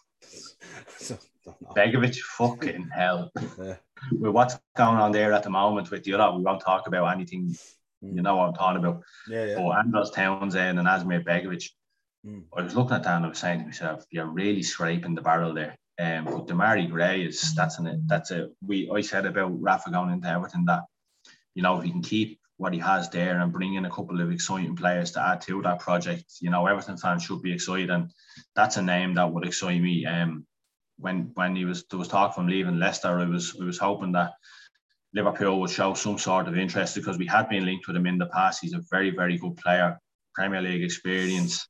[1.77, 3.31] Begovic, fucking hell.
[3.59, 3.77] Yeah.
[4.13, 7.13] With what's going on there at the moment with the other, we won't talk about
[7.13, 7.57] anything.
[8.01, 9.03] You know what I'm talking about.
[9.29, 9.55] Yeah, yeah.
[9.57, 11.71] But Andros Townsend and Asmir Begovic,
[12.25, 12.45] mm.
[12.57, 15.23] I was looking at that and I was saying to myself, you're really scraping the
[15.23, 15.77] barrel there.
[16.01, 20.13] Um, but Demarai Gray is that's an that's a we I said about Rafa going
[20.13, 20.83] into everything that
[21.55, 24.21] you know if he can keep what he has there and bring in a couple
[24.21, 26.25] of exciting players to add to that project.
[26.41, 28.11] You know, Everton fans should be excited, and
[28.55, 30.07] that's a name that would excite me.
[30.07, 30.47] Um,
[30.99, 34.13] when when he was there was talk from leaving Leicester, I was I was hoping
[34.13, 34.33] that
[35.19, 38.19] Liverpool would show some sort of interest because we had been linked with him in
[38.19, 38.61] the past.
[38.63, 39.99] He's a very very good player,
[40.35, 41.67] Premier League experience.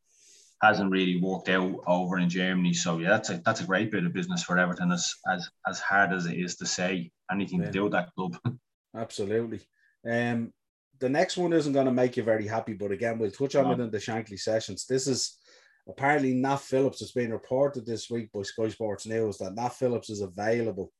[0.61, 4.04] Hasn't really worked out over in Germany, so yeah, that's a that's a great bit
[4.04, 4.92] of business for Everton.
[4.92, 7.66] As as as hard as it is to say anything yeah.
[7.66, 8.37] to do with that club.
[8.94, 9.61] Absolutely.
[10.06, 10.52] Um,
[10.98, 13.64] the next one isn't going to make you very happy, but again, we'll touch on
[13.64, 13.72] no.
[13.72, 14.84] it in the Shankly sessions.
[14.84, 15.38] This is
[15.88, 20.11] apparently Nat Phillips has been reported this week by Sky Sports News that Nat Phillips
[20.11, 20.92] is available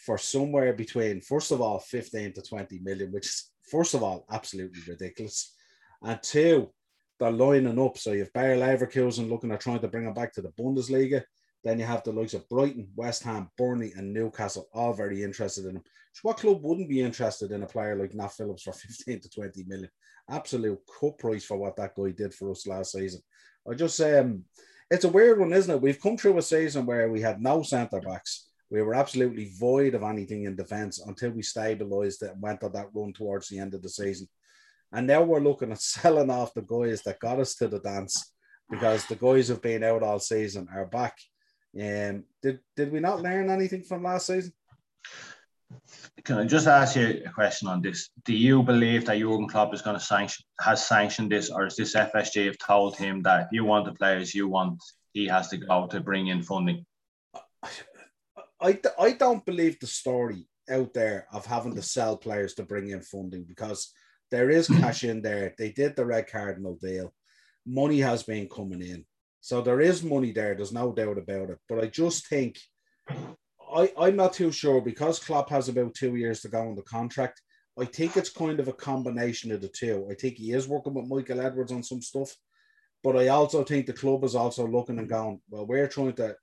[0.00, 4.26] for somewhere between, first of all, 15 to 20 million, which is, first of all,
[4.30, 5.54] absolutely ridiculous.
[6.02, 6.70] And two,
[7.18, 7.98] they're lining up.
[7.98, 11.22] So you have Bayer Leverkusen looking at trying to bring him back to the Bundesliga.
[11.62, 15.66] Then you have the likes of Brighton, West Ham, Burnley, and Newcastle, all very interested
[15.66, 15.82] in him.
[16.14, 19.28] So what club wouldn't be interested in a player like Nat Phillips for 15 to
[19.28, 19.90] 20 million?
[20.30, 23.20] Absolute cut price for what that guy did for us last season.
[23.70, 24.44] I just um
[24.90, 25.80] it's a weird one, isn't it?
[25.80, 28.49] We've come through a season where we had no centre backs.
[28.70, 32.72] We were absolutely void of anything in defence until we stabilised it and went on
[32.72, 34.28] that run towards the end of the season.
[34.92, 38.32] And now we're looking at selling off the guys that got us to the dance
[38.70, 41.18] because the guys who've been out all season are back.
[41.74, 44.52] Um, did did we not learn anything from last season?
[46.24, 48.10] Can I just ask you a question on this?
[48.24, 51.76] Do you believe that Jurgen Klopp is going to sanction has sanctioned this, or is
[51.76, 55.48] this FSG have told him that if you want the players you want, he has
[55.48, 56.84] to go to bring in funding?
[58.60, 62.90] I, I don't believe the story out there of having to sell players to bring
[62.90, 63.92] in funding because
[64.30, 64.80] there is hmm.
[64.80, 65.54] cash in there.
[65.58, 67.12] They did the Red Cardinal deal.
[67.66, 69.04] Money has been coming in.
[69.40, 70.54] So there is money there.
[70.54, 71.58] There's no doubt about it.
[71.68, 72.58] But I just think
[73.74, 76.82] I, I'm not too sure because Klopp has about two years to go on the
[76.82, 77.40] contract.
[77.78, 80.08] I think it's kind of a combination of the two.
[80.10, 82.34] I think he is working with Michael Edwards on some stuff,
[83.02, 86.36] but I also think the club is also looking and going, well, we're trying to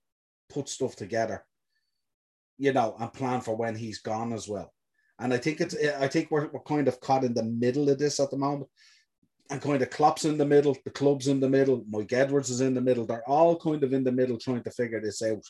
[0.49, 1.43] put stuff together,
[2.57, 4.71] you know, and plan for when he's gone as well.
[5.19, 7.97] And I think it's I think we're, we're kind of caught in the middle of
[7.97, 8.69] this at the moment.
[9.49, 12.59] And kind of Klopp's in the middle, the club's in the middle, Mike Edwards is
[12.59, 13.05] in the middle.
[13.05, 15.43] They're all kind of in the middle trying to figure this out.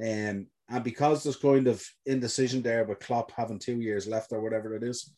[0.00, 4.40] Um, and because there's kind of indecision there with Klopp having two years left or
[4.40, 5.12] whatever it is,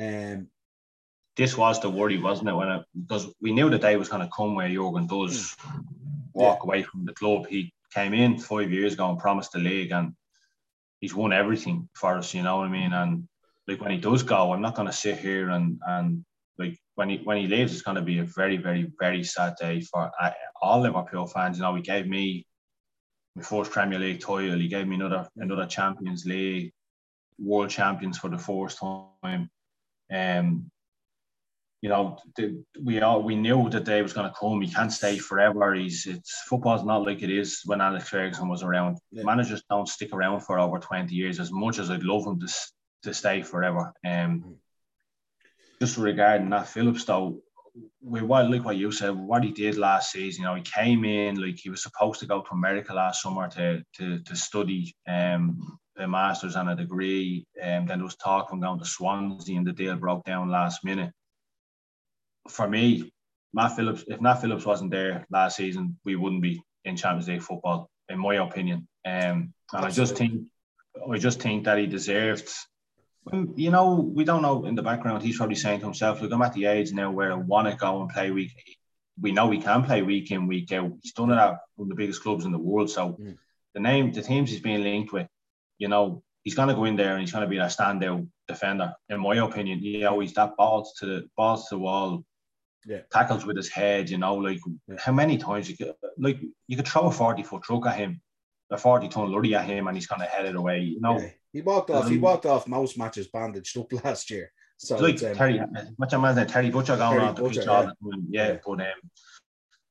[0.00, 0.46] um,
[1.36, 2.54] this was the worry, wasn't it?
[2.54, 5.80] When it, because we knew the day was going to come where Jurgen does hmm.
[6.32, 6.62] walk yeah.
[6.62, 7.46] away from the club.
[7.46, 10.14] He came in five years ago and promised the league, and
[11.00, 12.34] he's won everything for us.
[12.34, 12.92] You know what I mean?
[12.92, 13.28] And
[13.66, 16.24] like when he does go, I'm not going to sit here and and
[16.58, 19.54] like when he when he leaves, it's going to be a very very very sad
[19.60, 20.30] day for uh,
[20.62, 21.58] all Liverpool fans.
[21.58, 22.46] You know, he gave me
[23.34, 24.58] my first Premier League title.
[24.58, 26.72] He gave me another another Champions League,
[27.38, 29.50] World Champions for the first time.
[30.10, 30.70] Um,
[31.82, 34.60] you know, the, we all we knew the day was going to come.
[34.60, 35.74] He can't stay forever.
[35.74, 38.98] He's it's football's not like it is when Alex Ferguson was around.
[39.10, 39.24] Yeah.
[39.24, 41.38] Managers don't stick around for over twenty years.
[41.38, 42.52] As much as I'd love him to
[43.02, 43.92] to stay forever.
[44.04, 44.54] Um, mm.
[45.80, 47.40] just regarding that Phillips though,
[48.02, 50.42] we what like what you said, what he did last season.
[50.42, 53.48] You know, he came in like he was supposed to go to America last summer
[53.50, 57.46] to to to study um a master's and a degree.
[57.60, 60.50] And um, then there was talk from going to Swansea, and the deal broke down
[60.50, 61.12] last minute.
[62.48, 63.12] For me,
[63.52, 67.42] Matt Phillips, if Matt Phillips wasn't there last season, we wouldn't be in Champions League
[67.42, 68.88] football, in my opinion.
[69.04, 69.88] Um, and Absolutely.
[69.88, 70.48] I just think,
[71.12, 72.50] I just think that he deserved
[73.56, 75.22] you know, we don't know in the background.
[75.22, 77.76] He's probably saying to himself, "Look, I'm at the age now where I want to
[77.76, 78.52] go and play week.
[79.20, 80.92] We know we can play week in, week out.
[81.02, 82.90] He's done it at one of the biggest clubs in the world.
[82.90, 83.36] So mm.
[83.74, 85.26] the name, the teams he's being linked with,
[85.78, 88.28] you know, he's going to go in there and he's going to be that standout
[88.46, 88.92] defender.
[89.08, 92.24] In my opinion, you know, he's that balls to the balls to the wall,
[92.86, 93.00] yeah.
[93.12, 94.10] tackles with his head.
[94.10, 94.96] You know, like yeah.
[94.98, 98.20] how many times you could like you could throw a forty foot truck at him,
[98.70, 100.80] a forty ton lorry at him, and he's kind of headed away.
[100.80, 101.18] You know.
[101.18, 102.04] Yeah he walked off.
[102.04, 104.52] Um, he walked off most matches bandaged up last year.
[104.76, 105.58] So like um, Terry,
[105.98, 108.48] much of man Terry Butcher going Terry on Butcher, the pitch yeah.
[108.48, 108.58] yeah.
[108.64, 108.86] But um,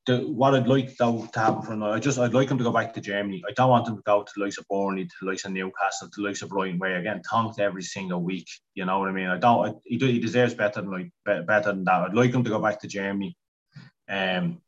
[0.06, 2.64] the, what I'd like though to happen from now, I just I'd like him to
[2.64, 3.44] go back to Germany.
[3.48, 5.52] I don't want him to go to the likes of Burnley, to the likes of
[5.52, 8.48] Newcastle, to the likes of again tonked every single week.
[8.76, 9.28] You know what I mean?
[9.28, 9.68] I don't.
[9.68, 12.02] I, he, he deserves better than like better than that.
[12.02, 13.36] I'd like him to go back to Germany,
[14.08, 14.62] um,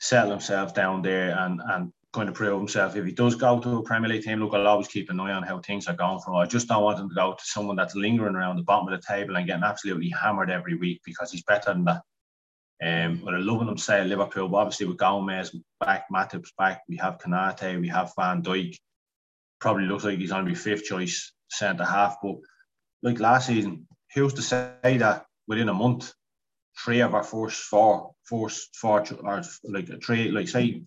[0.00, 2.96] settle himself down there, and and kind of prove himself.
[2.96, 5.32] If he does go to a Premier League team, look, I'll always keep an eye
[5.32, 6.36] on how things are going for him.
[6.36, 8.98] I just don't want him to go to someone that's lingering around the bottom of
[8.98, 12.02] the table and getting absolutely hammered every week because he's better than that.
[12.80, 16.96] Um, but I love him say Liverpool, but obviously with Gomez back, Matip's back, we
[16.96, 18.76] have Konate, we have Van Dijk.
[19.60, 22.18] Probably looks like he's to be fifth choice centre half.
[22.22, 22.36] But
[23.02, 26.12] like last season, who's to say that within a month,
[26.84, 30.82] three of our first four, first four, or like three, like say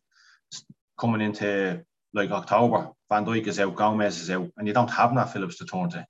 [0.97, 5.11] coming into like October, Van Dijk is out, Gomez is out, and you don't have
[5.13, 6.05] Nat Phillips to turn to.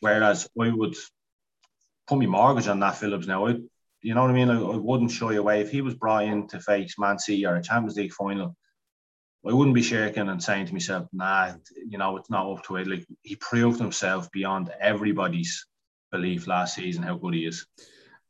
[0.00, 0.96] Whereas I would
[2.06, 3.46] put me mortgage on Nat Phillips now.
[3.46, 3.56] I,
[4.04, 4.50] you know what I mean?
[4.50, 7.56] I, I, wouldn't shy away if he was brought in to face Man City or
[7.56, 8.54] a Champions League final.
[9.46, 11.54] I wouldn't be shaking and saying to myself, "Nah,
[11.88, 15.66] you know, it's not up to it." Like he proved himself beyond everybody's
[16.12, 17.66] belief last season how good he is.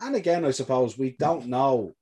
[0.01, 1.95] and again, I suppose we don't know,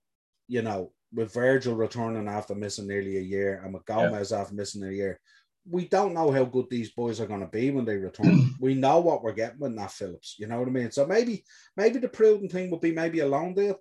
[0.48, 4.40] you know, with Virgil returning after missing nearly a year and with Gomez yeah.
[4.40, 5.18] after missing a year,
[5.68, 8.54] we don't know how good these boys are going to be when they return.
[8.60, 10.36] we know what we're getting with Nat Phillips.
[10.38, 10.90] You know what I mean?
[10.90, 11.44] So maybe,
[11.76, 13.78] maybe the prudent thing would be maybe a loan deal.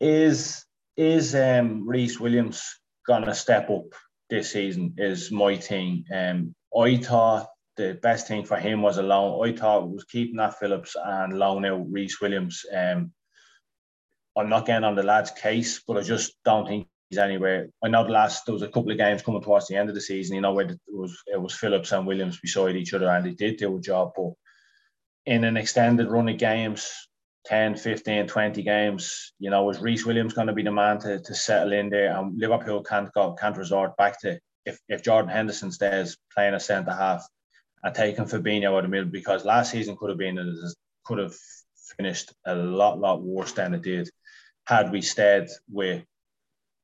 [0.00, 0.64] Is
[0.96, 3.94] is um Rhys Williams gonna step up
[4.28, 4.94] this season?
[4.98, 6.04] Is my thing.
[6.12, 9.46] Um, I thought the best thing for him was a loan.
[9.46, 12.64] I thought was keeping Nat Phillips and loan out Rhys Williams.
[12.74, 13.12] Um,
[14.36, 16.88] I'm not getting on the lad's case, but I just don't think
[17.18, 17.68] anywhere.
[17.82, 19.94] I know the last there was a couple of games coming towards the end of
[19.94, 23.10] the season, you know, where it was it was Phillips and Williams beside each other
[23.10, 24.32] and they did do a job, but
[25.26, 26.90] in an extended run of games,
[27.46, 31.20] 10, 15, 20 games, you know, is Rhys Williams going to be the man to,
[31.20, 32.16] to settle in there?
[32.16, 36.60] And Liverpool can't go can't resort back to if, if Jordan Henderson stays playing a
[36.60, 37.26] centre half
[37.82, 40.38] and taking Fabinho out of the middle because last season could have been
[41.04, 41.34] could have
[41.96, 44.08] finished a lot, lot worse than it did
[44.66, 46.04] had we stayed with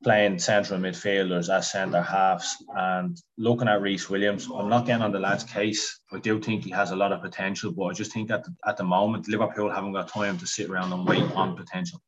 [0.05, 5.13] playing central midfielders as centre halves and looking at Rhys Williams, I'm not getting on
[5.13, 6.01] the lad's case.
[6.13, 8.55] I do think he has a lot of potential, but I just think at the,
[8.67, 12.01] at the moment Liverpool haven't got time to sit around and wait on potential.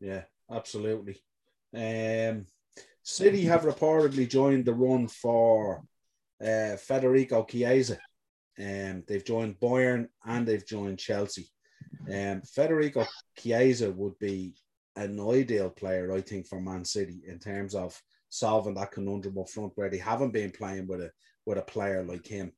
[0.00, 1.22] Yeah, absolutely.
[1.74, 2.46] Um,
[3.02, 5.82] City have reportedly joined the run for
[6.44, 7.98] uh, Federico Chiesa.
[8.58, 11.48] Um, they've joined Bayern and they've joined Chelsea.
[12.12, 13.06] Um, Federico
[13.38, 14.54] Chiesa would be
[14.96, 19.48] an ideal player, I think, for Man City in terms of solving that conundrum up
[19.48, 21.10] front where they haven't been playing with a
[21.46, 22.52] with a player like him.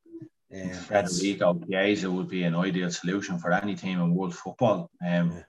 [0.54, 4.90] Um, Federico Chiesa would be an ideal solution for any team in world football.
[5.04, 5.42] Um, yeah.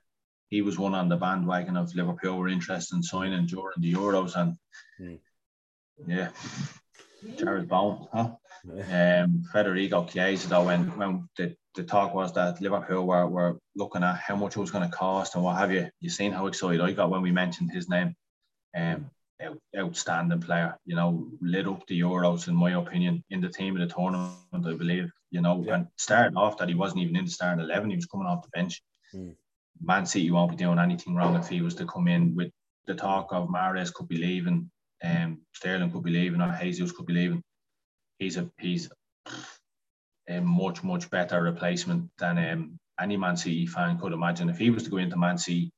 [0.49, 4.35] He was one on the bandwagon of Liverpool were interested in signing during the Euros,
[4.35, 4.55] and
[5.01, 5.19] mm.
[6.05, 6.29] yeah,
[7.37, 8.35] Jarrod Bowen, huh?
[8.69, 14.03] Um, Federico Chiesa, though, when when the the talk was that Liverpool were, were looking
[14.03, 15.89] at how much it was going to cost and what have you.
[15.99, 18.15] You seen how excited I got when we mentioned his name.
[18.75, 19.09] Um,
[19.41, 23.75] out, outstanding player, you know, lit up the Euros in my opinion in the team
[23.75, 24.37] of the tournament.
[24.53, 25.75] I believe, you know, yeah.
[25.75, 28.43] and starting off that he wasn't even in the starting eleven; he was coming off
[28.43, 28.81] the bench.
[29.13, 29.35] Mm.
[29.81, 32.51] Man City won't be doing anything wrong if he was to come in with
[32.85, 34.69] the talk of Mahrez could be leaving,
[35.03, 37.43] um, Sterling could be leaving, or Jesus could be leaving.
[38.23, 38.89] He's a he's
[40.29, 44.49] a much much better replacement than um, any Man City fan could imagine.
[44.49, 45.71] If he was to go into Man City,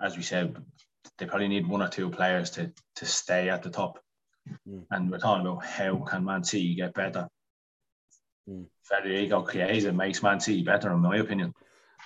[0.00, 0.56] as we said,
[1.16, 3.98] they probably need one or two players to to stay at the top.
[4.68, 4.84] Mm.
[4.90, 7.26] And we're talking about how can Man City get better.
[8.48, 8.66] Mm.
[8.82, 11.54] Federico Chiesa makes Man City better, in my opinion.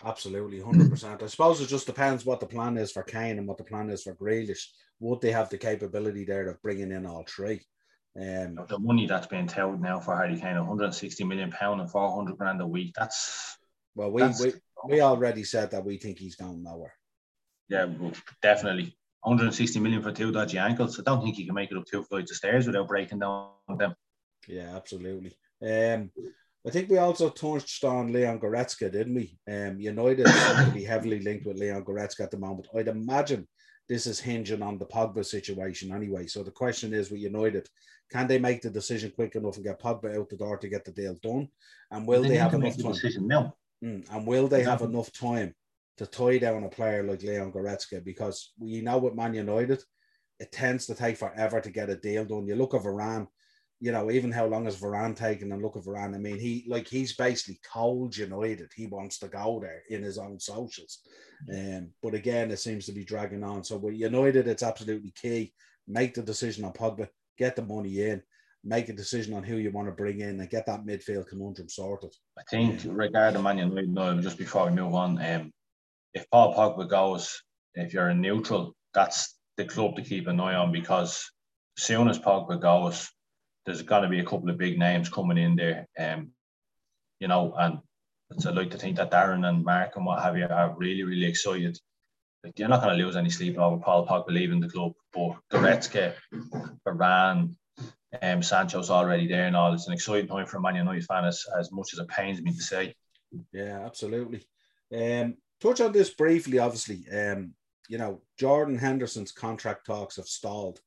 [0.05, 1.23] Absolutely, hundred percent.
[1.23, 3.91] I suppose it just depends what the plan is for Kane and what the plan
[3.91, 4.65] is for Grealish.
[5.01, 7.61] Would they have the capability there of bringing in all three?
[8.15, 12.37] Um, the money that's being told now for Harry Kane, 160 million pound and 400
[12.37, 12.95] grand a week.
[12.97, 13.57] That's
[13.95, 14.53] well, we that's, we,
[14.87, 16.95] we already said that we think he's going nowhere.
[17.69, 18.97] Yeah, well, definitely.
[19.23, 20.99] 160 million for two dodgy ankles.
[20.99, 23.51] I don't think he can make it up two flights of stairs without breaking down
[23.79, 23.95] them.
[24.49, 25.33] Yeah, absolutely.
[25.63, 26.11] Um,
[26.67, 29.39] I think we also touched on Leon Goretzka, didn't we?
[29.51, 32.69] Um, United seem to be heavily linked with Leon Goretzka at the moment.
[32.75, 33.49] I'd imagine
[33.89, 36.27] this is hinging on the Pogba situation anyway.
[36.27, 37.69] So the question is with United,
[38.11, 40.85] can they make the decision quick enough and get Pogba out the door to get
[40.85, 41.49] the deal done?
[41.91, 42.93] And will they, they have enough time?
[42.93, 43.55] Decision now.
[43.83, 45.55] Mm, and will they have enough time
[45.97, 48.05] to tie down a player like Leon Goretzka?
[48.05, 49.83] Because we know with Man United,
[50.39, 52.47] it tends to take forever to get a deal done.
[52.47, 53.27] You look at Varane,
[53.83, 56.15] you know, even how long has Varane taken and look at Varane.
[56.15, 60.19] I mean, he like he's basically told United he wants to go there in his
[60.19, 61.01] own socials.
[61.53, 63.65] Um, but again, it seems to be dragging on.
[63.65, 65.53] So with United, it's absolutely key.
[65.89, 68.23] Make the decision on Pogba, get the money in,
[68.63, 71.69] make a decision on who you want to bring in and get that midfield conundrum
[71.69, 72.15] sorted.
[72.39, 75.51] I think regarding Man United, no, just before we move on, um,
[76.15, 77.43] if Paul Pogba goes,
[77.75, 81.29] if you're a neutral, that's the club to keep an eye on because
[81.77, 83.11] as soon as Pogba goes,
[83.65, 85.87] there's got to be a couple of big names coming in there.
[85.99, 86.33] Um,
[87.21, 87.79] you know, and
[88.47, 91.27] I'd like to think that Darren and Mark and what have you are really, really
[91.27, 91.79] excited.
[92.43, 95.37] Like you're not going to lose any sleep over Paul Pogba leaving the club, but
[95.53, 96.15] Goretzka,
[96.87, 97.55] Varane,
[98.21, 99.73] um, Sancho's already there and all.
[99.73, 102.43] It's an exciting time for a Man United fan, as, as much as it pains
[102.43, 102.95] me to say.
[103.53, 104.45] Yeah, absolutely.
[104.93, 106.59] Um, touch on this briefly.
[106.59, 107.55] Obviously, um,
[107.89, 110.81] you know, Jordan Henderson's contract talks have stalled.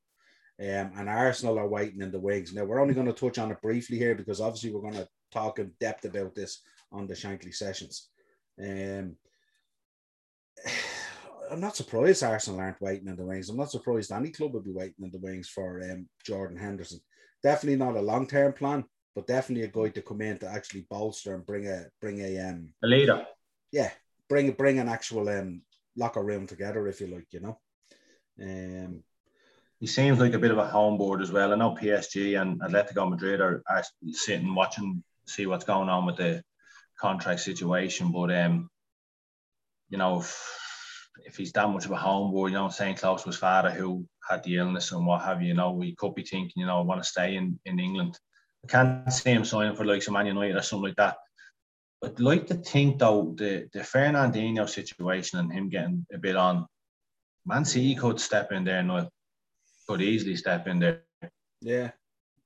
[0.59, 2.53] Um, and Arsenal are waiting in the wings.
[2.53, 5.07] Now, we're only going to touch on it briefly here because obviously we're going to
[5.31, 8.09] talk in depth about this on the Shankly sessions.
[8.61, 9.17] Um,
[11.51, 13.49] I'm not surprised Arsenal aren't waiting in the wings.
[13.49, 16.99] I'm not surprised any club would be waiting in the wings for um, Jordan Henderson.
[17.43, 18.83] Definitely not a long term plan,
[19.13, 22.39] but definitely a guy to come in to actually bolster and bring a bring a
[22.39, 23.27] um a leader.
[23.71, 23.91] Yeah,
[24.27, 25.61] bring bring an actual um,
[25.95, 27.59] locker room together, if you like, you know.
[28.41, 29.03] Um,
[29.85, 31.53] he seems like a bit of a homeboard as well.
[31.53, 33.83] I know PSG and Atletico Madrid are, are
[34.13, 36.41] sitting watching, see what's going on with the
[36.99, 38.67] contract situation, but um,
[39.89, 40.21] you know.
[40.21, 40.61] If,
[41.23, 42.97] if he's that much of a homeboy, you know, St.
[42.99, 46.13] Close was father who had the illness and what have you, you know, we could
[46.13, 48.19] be thinking, you know, I want to stay in, in England.
[48.65, 51.15] I can't see him signing for like some Man United or something like that.
[52.03, 56.65] I'd like to think though the the Fernandinho situation and him getting a bit on,
[57.45, 59.09] Man City could step in there and
[59.87, 61.03] could easily step in there.
[61.61, 61.91] Yeah,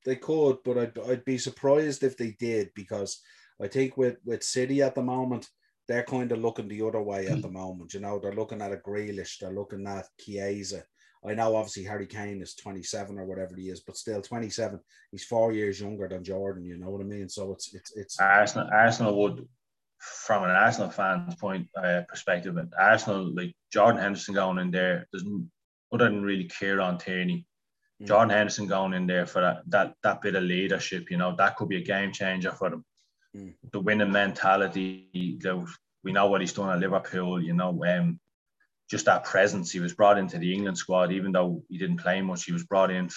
[0.05, 3.21] they could, but I'd I'd be surprised if they did because
[3.61, 5.47] I think with with City at the moment
[5.89, 7.95] they're kind of looking the other way at the moment.
[7.95, 10.83] You know, they're looking at a Grealish, they're looking at Chiesa.
[11.27, 14.79] I know obviously Harry Kane is 27 or whatever he is, but still 27.
[15.11, 16.63] He's four years younger than Jordan.
[16.63, 17.27] You know what I mean?
[17.27, 18.69] So it's it's it's Arsenal.
[18.71, 19.47] Arsenal would,
[19.97, 25.49] from an Arsenal fan's point uh, perspective, Arsenal like Jordan Henderson going in there doesn't
[25.91, 27.45] other than really Kieran Tierney.
[28.01, 28.07] Mm.
[28.07, 31.55] Jordan Henderson going in there for that, that that bit of leadership, you know, that
[31.55, 32.85] could be a game changer for them.
[33.35, 33.53] Mm.
[33.71, 35.65] The winning mentality, the,
[36.03, 38.19] we know what he's done at Liverpool, you know, um,
[38.89, 39.71] just that presence.
[39.71, 42.63] He was brought into the England squad, even though he didn't play much, he was
[42.63, 43.09] brought in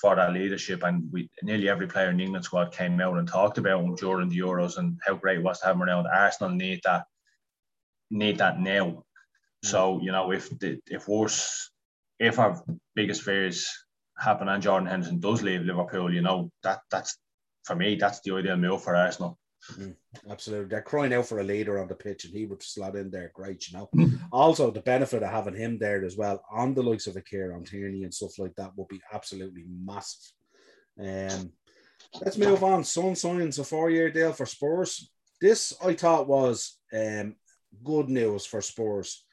[0.00, 0.82] for that leadership.
[0.82, 3.94] And we nearly every player in the England squad came out and talked about him
[3.96, 6.06] during the Euros and how great it was to have him around.
[6.06, 7.04] Arsenal need that,
[8.10, 8.86] need that now.
[8.86, 9.02] Mm.
[9.64, 11.69] So, you know, if the, if worse,
[12.20, 12.62] if our
[12.94, 13.68] biggest fears
[14.18, 17.18] happen and Jordan Henderson does leave Liverpool, you know, that that's
[17.64, 19.38] for me, that's the ideal move for Arsenal.
[19.72, 19.94] Mm,
[20.30, 20.68] absolutely.
[20.68, 23.30] They're crying out for a leader on the pitch, and he would slot in there
[23.34, 23.88] great, you know.
[23.94, 24.18] Mm.
[24.32, 27.64] Also, the benefit of having him there as well on the likes of a Kieran
[27.64, 30.32] Tierney and stuff like that would be absolutely massive.
[30.98, 31.52] Um,
[32.20, 32.84] let's move on.
[32.84, 35.10] Son signs a four year deal for Spurs.
[35.40, 37.36] This I thought was um,
[37.84, 39.24] good news for Spurs,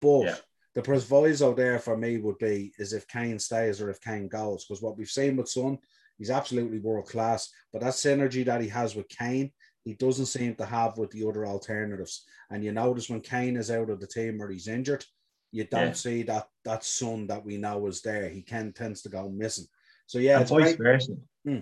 [0.00, 0.36] but yeah.
[0.74, 4.64] The proviso there for me would be is if Kane stays or if Kane goes,
[4.64, 5.78] because what we've seen with Son
[6.18, 9.50] He's absolutely world class, but that synergy that he has with Kane,
[9.84, 12.24] he doesn't seem to have with the other alternatives.
[12.50, 15.04] And you notice when Kane is out of the team or he's injured,
[15.50, 15.92] you don't yeah.
[15.94, 18.28] see that that son that we know is there.
[18.28, 19.66] He can tends to go missing.
[20.06, 21.16] So yeah, and it's vice versa.
[21.44, 21.58] Hmm.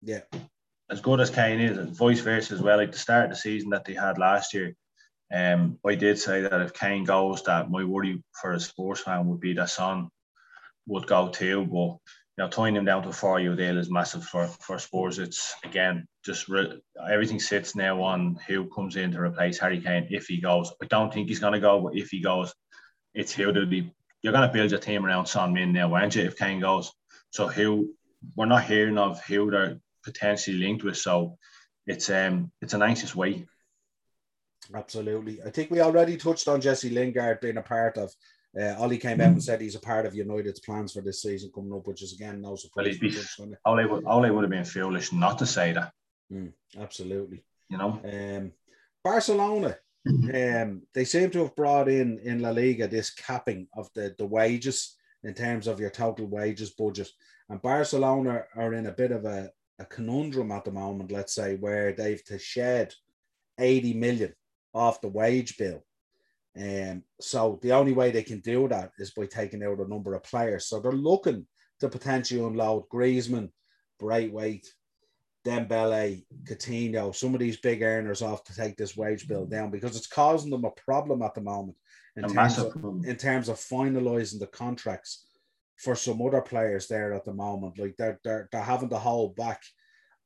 [0.00, 0.20] Yeah.
[0.88, 2.76] As good as Kane is, and vice versa as well.
[2.76, 4.76] Like the start of the season that they had last year,
[5.32, 9.26] um, I did say that if Kane goes, that my worry for a Spurs fan
[9.26, 10.08] would be that Son
[10.86, 11.64] would go too.
[11.64, 11.98] But
[12.36, 15.18] you know, tying him down to a four-year deal is massive for for Spurs.
[15.18, 20.08] It's again just re- everything sits now on who comes in to replace Harry Kane
[20.10, 20.72] if he goes.
[20.82, 22.52] I don't think he's going to go, but if he goes,
[23.14, 23.92] it's who be.
[24.22, 26.22] You're going to build your team around Son Min now, aren't you?
[26.22, 26.90] If Kane goes,
[27.30, 27.94] so who
[28.36, 30.96] we're not hearing of who they're potentially linked with.
[30.96, 31.36] So
[31.86, 33.46] it's um it's an anxious wait.
[34.72, 35.42] Absolutely.
[35.42, 38.12] I think we already touched on Jesse Lingard being a part of
[38.58, 41.50] uh, Ole came out and said he's a part of United's plans for this season
[41.52, 42.96] coming up, which is again no surprise.
[43.00, 45.92] Well, be, Ole, would, Ole would have been foolish not to say that.
[46.32, 47.44] Mm, absolutely.
[47.68, 48.52] You know, um,
[49.02, 49.76] Barcelona.
[50.06, 54.26] Um, they seem to have brought in in La Liga this capping of the the
[54.26, 57.08] wages in terms of your total wages budget,
[57.48, 61.10] and Barcelona are in a bit of a, a conundrum at the moment.
[61.10, 62.92] Let's say where they've to shed
[63.58, 64.34] eighty million
[64.74, 65.84] off the wage bill
[66.56, 69.88] and um, so the only way they can do that is by taking out a
[69.88, 70.66] number of players.
[70.66, 71.46] So they're looking
[71.80, 73.50] to potentially unload Griezmann,
[73.98, 74.66] Braithwaite,
[75.44, 79.96] Dembele, Coutinho, some of these big earners off to take this wage bill down because
[79.96, 81.76] it's causing them a problem at the moment
[82.16, 85.26] in, terms of, in terms of finalizing the contracts
[85.76, 87.78] for some other players there at the moment.
[87.78, 89.60] Like they're, they're, they're having to hold back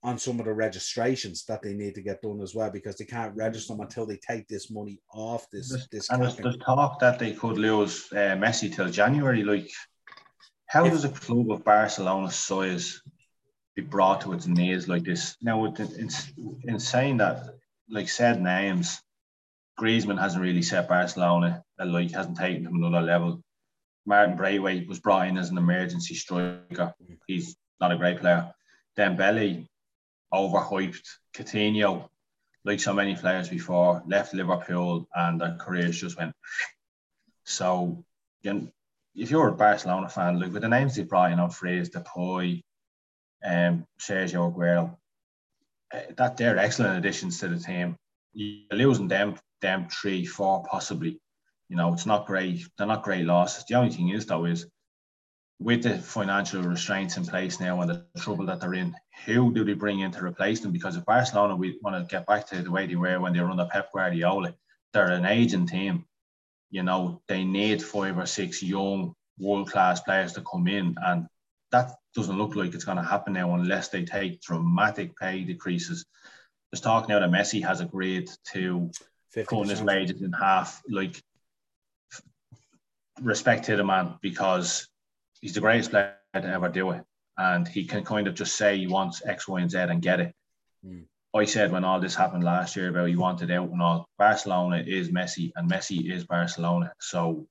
[0.03, 3.05] on some of the registrations that they need to get done as well because they
[3.05, 6.57] can't register them until they take this money off this there's, this and there's, there's,
[6.59, 9.69] talk that they could lose uh, Messi till January like
[10.67, 13.03] how if, does a club of Barcelona's size
[13.75, 15.37] be brought to its knees like this?
[15.41, 16.31] Now it's
[16.65, 17.55] insane that
[17.91, 19.01] like said names
[19.79, 23.43] Griezmann hasn't really set Barcelona like hasn't taken them another level.
[24.07, 26.95] Martin Braithwaite was brought in as an emergency striker.
[27.27, 28.53] He's not a great player.
[28.97, 29.67] Dembele
[30.33, 31.09] overhyped.
[31.35, 32.09] Coutinho,
[32.65, 36.35] like so many players before, left Liverpool and their careers just went.
[37.45, 38.05] So,
[38.43, 38.73] again,
[39.15, 42.63] if you're a Barcelona fan, look with the names they brought in on Freeze, Depay,
[43.45, 44.97] um, Sergio Aguero,
[45.93, 47.97] uh, that they're excellent additions to the team.
[48.33, 51.21] You're losing them, them three, four, possibly.
[51.69, 52.67] You know, it's not great.
[52.77, 53.65] They're not great losses.
[53.65, 54.67] The only thing is, though, is
[55.61, 58.95] with the financial restraints in place now and the trouble that they're in,
[59.27, 60.73] who do they bring in to replace them?
[60.73, 63.41] Because if Barcelona we want to get back to the way they were when they
[63.41, 64.55] were under Pep Guardiola,
[64.93, 66.05] they're an aging team.
[66.71, 71.27] You know, they need five or six young world class players to come in, and
[71.73, 76.05] that doesn't look like it's going to happen now unless they take dramatic pay decreases.
[76.71, 78.91] There's talk now that Messi has agreed to
[79.35, 80.83] cutting his wages in half.
[80.89, 81.21] Like,
[83.21, 84.87] respect to the man because
[85.41, 87.05] he's the greatest player to ever do it,
[87.37, 90.21] and he can kind of just say he wants X, Y, and Z and get
[90.21, 90.35] it.
[90.85, 91.05] Mm.
[91.35, 94.83] I said when all this happened last year about he wanted out and all, Barcelona
[94.87, 96.93] is Messi and Messi is Barcelona.
[97.01, 97.47] So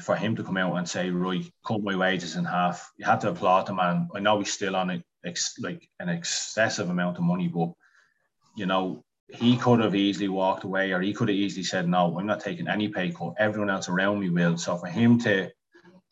[0.00, 3.20] for him to come out and say, "Roy, cut my wages in half, you have
[3.20, 4.08] to applaud the man.
[4.14, 7.72] I know he's still on a, ex, like an excessive amount of money, but
[8.54, 12.18] you know, he could have easily walked away or he could have easily said, No,
[12.18, 13.34] I'm not taking any pay cut.
[13.38, 14.58] Everyone else around me will.
[14.58, 15.50] So for him to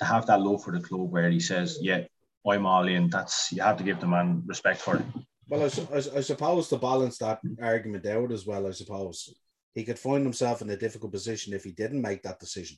[0.01, 2.05] to have that love for the club where he says, Yeah,
[2.49, 5.05] I'm all in, that's you have to give the man respect for it.
[5.49, 9.35] Well, I, I, I suppose to balance that argument out as well, I suppose
[9.75, 12.77] he could find himself in a difficult position if he didn't make that decision,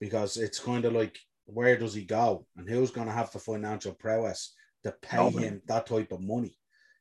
[0.00, 3.38] because it's kind of like where does he go and who's going to have the
[3.38, 6.56] financial prowess to pay him that type of money.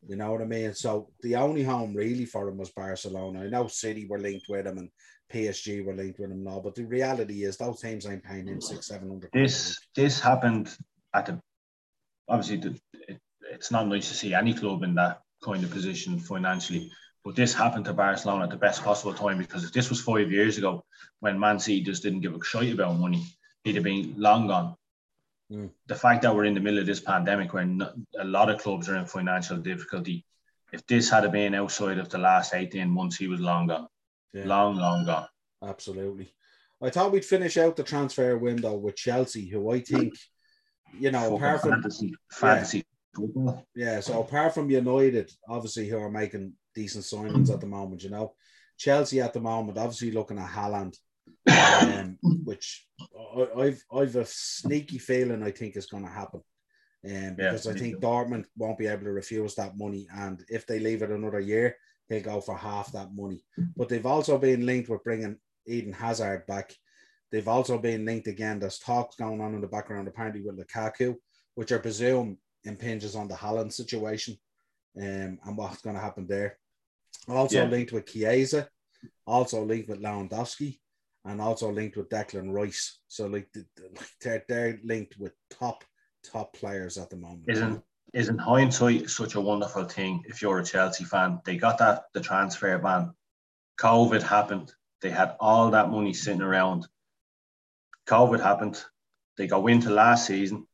[0.07, 0.73] You know what I mean?
[0.73, 3.43] So the only home really for him was Barcelona.
[3.43, 4.89] I know City were linked with him and
[5.33, 8.61] PSG were linked with him now, but the reality is those teams ain't paying him
[8.61, 9.31] six, seven hundred.
[9.33, 10.75] This this happened
[11.13, 11.39] at the
[12.27, 13.19] obviously the, it,
[13.51, 16.91] it's not nice to see any club in that kind of position financially.
[17.25, 20.31] But this happened to Barcelona at the best possible time because if this was five
[20.31, 20.83] years ago
[21.21, 23.23] when Man City just didn't give a shit about money,
[23.63, 24.75] he'd have been long gone.
[25.51, 25.69] Mm.
[25.87, 27.81] The fact that we're in the middle of this pandemic when
[28.19, 30.25] a lot of clubs are in financial difficulty,
[30.73, 33.87] if this had been outside of the last 18 months, he was long gone.
[34.33, 34.45] Yeah.
[34.45, 35.27] Long, long gone.
[35.63, 36.33] Absolutely.
[36.81, 40.13] I thought we'd finish out the transfer window with Chelsea, who I think,
[40.99, 42.83] you know, apart from fantasy, fantasy
[43.15, 43.65] football.
[43.75, 48.09] Yeah, so apart from United, obviously, who are making decent signings at the moment, you
[48.09, 48.33] know,
[48.77, 50.97] Chelsea at the moment, obviously looking at Haaland,
[51.49, 52.85] um, which
[53.57, 56.41] I, have I've a sneaky feeling I think is going to happen.
[57.05, 60.65] Um, because yeah, I think Dortmund won't be able to refuse that money, and if
[60.65, 61.75] they leave it another year,
[62.21, 63.43] go for half that money.
[63.75, 66.73] But they've also been linked with bringing Eden Hazard back.
[67.31, 68.59] They've also been linked again.
[68.59, 71.15] There's talks going on in the background, apparently with Lukaku,
[71.55, 74.37] which I presume impinges on the Haaland situation
[74.97, 76.57] um, and what's going to happen there.
[77.27, 77.69] Also yeah.
[77.69, 78.67] linked with Chiesa,
[79.25, 80.79] also linked with Lewandowski,
[81.25, 82.99] and also linked with Declan Rice.
[83.07, 83.47] So like,
[84.21, 85.83] they're, they're linked with top
[86.23, 87.43] top players at the moment.
[87.47, 87.81] Isn't
[88.13, 90.23] isn't hindsight such a wonderful thing?
[90.27, 93.13] If you're a Chelsea fan, they got that the transfer ban.
[93.79, 94.71] COVID happened.
[95.01, 96.87] They had all that money sitting around.
[98.07, 98.81] COVID happened.
[99.37, 100.67] They got into last season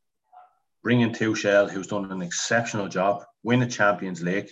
[0.83, 4.51] bring in Tuchel, who's done an exceptional job, win the Champions League.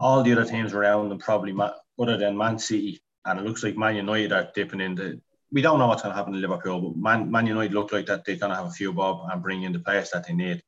[0.00, 1.54] All the other teams around them probably,
[1.98, 5.20] other than Man City, and it looks like Man United are dipping into.
[5.50, 8.06] We don't know what's going to happen in Liverpool, but Man, Man United look like
[8.06, 10.34] that they're going to have a few bob and bring in the players that they
[10.34, 10.62] need.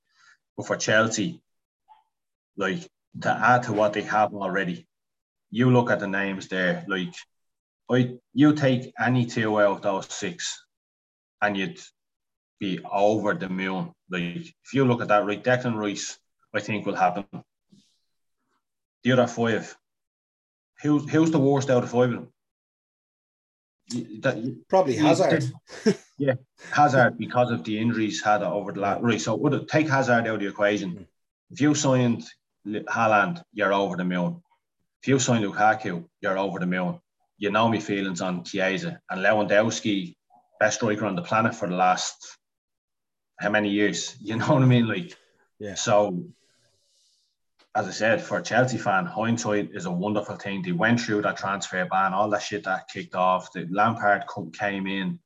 [0.56, 1.42] But for Chelsea,
[2.56, 2.88] like
[3.22, 4.86] to add to what they have already,
[5.50, 6.84] you look at the names there.
[6.86, 7.14] Like,
[7.90, 10.64] I, you take any two out of those six,
[11.42, 11.80] and you'd
[12.60, 13.92] be over the moon.
[14.10, 16.18] Like if you look at that, right, Declan Rice,
[16.54, 17.24] I think will happen.
[19.02, 19.74] The other five,
[20.82, 22.32] who's who's the worst out of five of them?
[24.20, 25.44] That, Probably Hazard.
[26.18, 26.34] yeah,
[26.72, 29.02] Hazard because of the injuries had over the last.
[29.02, 30.90] Right, so would it, take Hazard out of the equation.
[30.90, 31.06] Mm.
[31.50, 32.24] If you signed
[32.66, 34.42] Haaland, you're over the moon.
[35.02, 37.00] If you sign Lukaku, you're over the moon.
[37.38, 40.14] You know me feelings on Chiesa and Lewandowski,
[40.60, 42.38] best striker on the planet for the last
[43.40, 44.16] how many years?
[44.20, 44.86] You know what I mean?
[44.86, 45.16] Like,
[45.58, 45.74] yeah.
[45.74, 46.24] So,
[47.76, 50.62] as I said, for a Chelsea fan, hindsight is a wonderful thing.
[50.62, 53.52] They went through that transfer ban, all that shit that kicked off.
[53.52, 54.24] The Lampard
[54.58, 55.20] came in.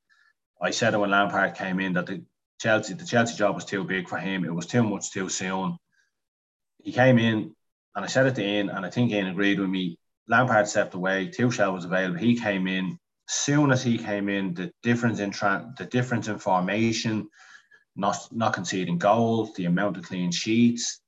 [0.61, 2.23] I said it when Lampard came in that the
[2.61, 4.45] Chelsea, the Chelsea job was too big for him.
[4.45, 5.79] It was too much too soon.
[6.83, 7.55] He came in,
[7.97, 9.99] and I said it to Ian, and I think Ian agreed with me.
[10.29, 11.29] Lampard stepped away.
[11.29, 12.19] Tuchel was available.
[12.19, 12.99] He came in.
[13.27, 17.29] Soon as he came in, the difference in tra- the difference in formation,
[17.97, 21.01] not not conceding goals, the amount of clean sheets,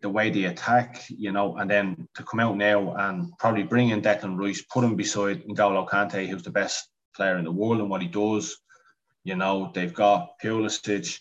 [0.00, 3.90] the, way they attack, you know, and then to come out now and probably bring
[3.90, 7.80] in Declan Rice, put him beside N'Golo Kante, who's the best player in the world
[7.80, 8.56] and what he does.
[9.24, 11.20] You know, they've got Pulisic.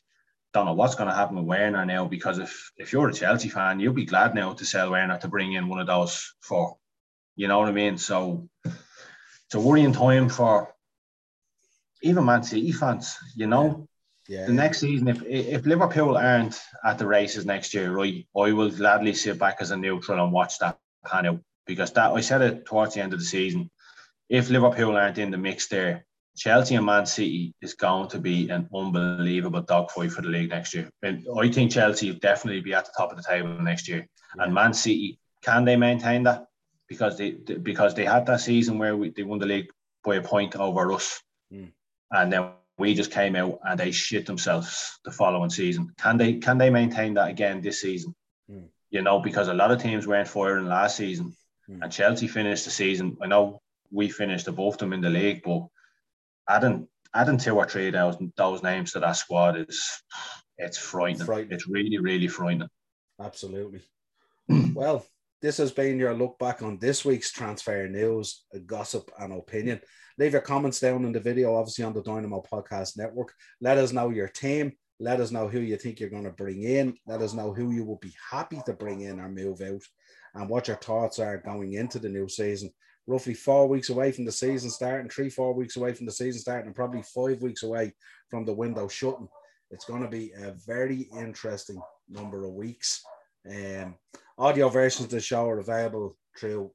[0.54, 3.50] Don't know what's going to happen with Werner now because if if you're a Chelsea
[3.50, 6.78] fan, you'll be glad now to sell Werner to bring in one of those four.
[7.36, 7.98] You know what I mean?
[7.98, 10.74] So it's a worrying time for
[12.02, 13.18] even Man City fans.
[13.36, 13.88] You know,
[14.28, 14.46] yeah.
[14.46, 18.72] The next season, if if Liverpool aren't at the races next year, right, I will
[18.72, 22.42] gladly sit back as a neutral and watch that pan out because that I said
[22.42, 23.70] it towards the end of the season.
[24.30, 26.06] if Liverpool aren't in the mix there,
[26.36, 30.74] Chelsea and Man City is going to be an unbelievable dogfight for the league next
[30.74, 30.90] year.
[31.02, 34.08] And I think Chelsea will definitely be at the top of the table next year.
[34.36, 34.44] Yeah.
[34.44, 36.46] And Man City, can they maintain that?
[36.88, 39.70] Because they because they had that season where we, they won the league
[40.04, 41.22] by a point over us,
[41.52, 41.72] mm.
[42.12, 45.94] and then we just came out and they shit themselves the following season.
[45.98, 48.14] Can they can they maintain that again this season?
[48.52, 48.68] Mm.
[48.90, 51.36] You know, because a lot of teams weren't firing last season,
[51.70, 51.80] mm.
[51.82, 53.18] and Chelsea finished the season.
[53.22, 53.62] I know
[53.92, 55.68] we finished above them in the league, but
[56.50, 60.04] adding adding two or three those those names to that squad is
[60.58, 61.26] it's frightening.
[61.26, 61.54] frightening.
[61.54, 62.70] It's really really frightening.
[63.22, 63.82] Absolutely.
[64.74, 65.06] well,
[65.42, 69.80] this has been your look back on this week's transfer news, gossip, and opinion.
[70.18, 73.34] Leave your comments down in the video, obviously on the Dynamo Podcast Network.
[73.62, 74.72] Let us know your team.
[75.00, 76.96] Let us know who you think you're going to bring in.
[77.06, 79.84] Let us know who you will be happy to bring in or move out,
[80.34, 82.72] and what your thoughts are going into the new season
[83.08, 86.42] roughly four weeks away from the season starting, three, four weeks away from the season
[86.42, 87.94] starting, and probably five weeks away
[88.30, 89.28] from the window shutting.
[89.72, 91.80] It's going to be a very interesting
[92.10, 93.04] number of weeks.
[93.50, 93.96] Um,
[94.38, 96.72] audio versions of the show are available through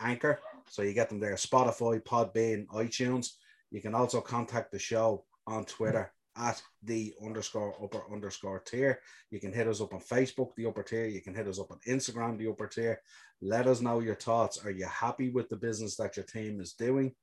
[0.00, 0.40] Anchor.
[0.68, 3.30] So you get them there Spotify, Podbean, iTunes.
[3.70, 9.00] You can also contact the show on Twitter at the underscore upper underscore tier.
[9.30, 11.06] You can hit us up on Facebook, the upper tier.
[11.06, 13.00] You can hit us up on Instagram, the upper tier.
[13.40, 14.64] Let us know your thoughts.
[14.64, 17.14] Are you happy with the business that your team is doing?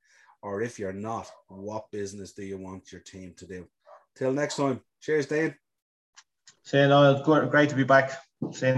[0.42, 3.68] Or if you're not, what business do you want your team to do?
[4.16, 4.82] Till next time.
[5.02, 5.56] Cheers, Dean.
[6.64, 7.24] See you, Niall.
[7.24, 8.12] Great to be back.
[8.52, 8.74] See you next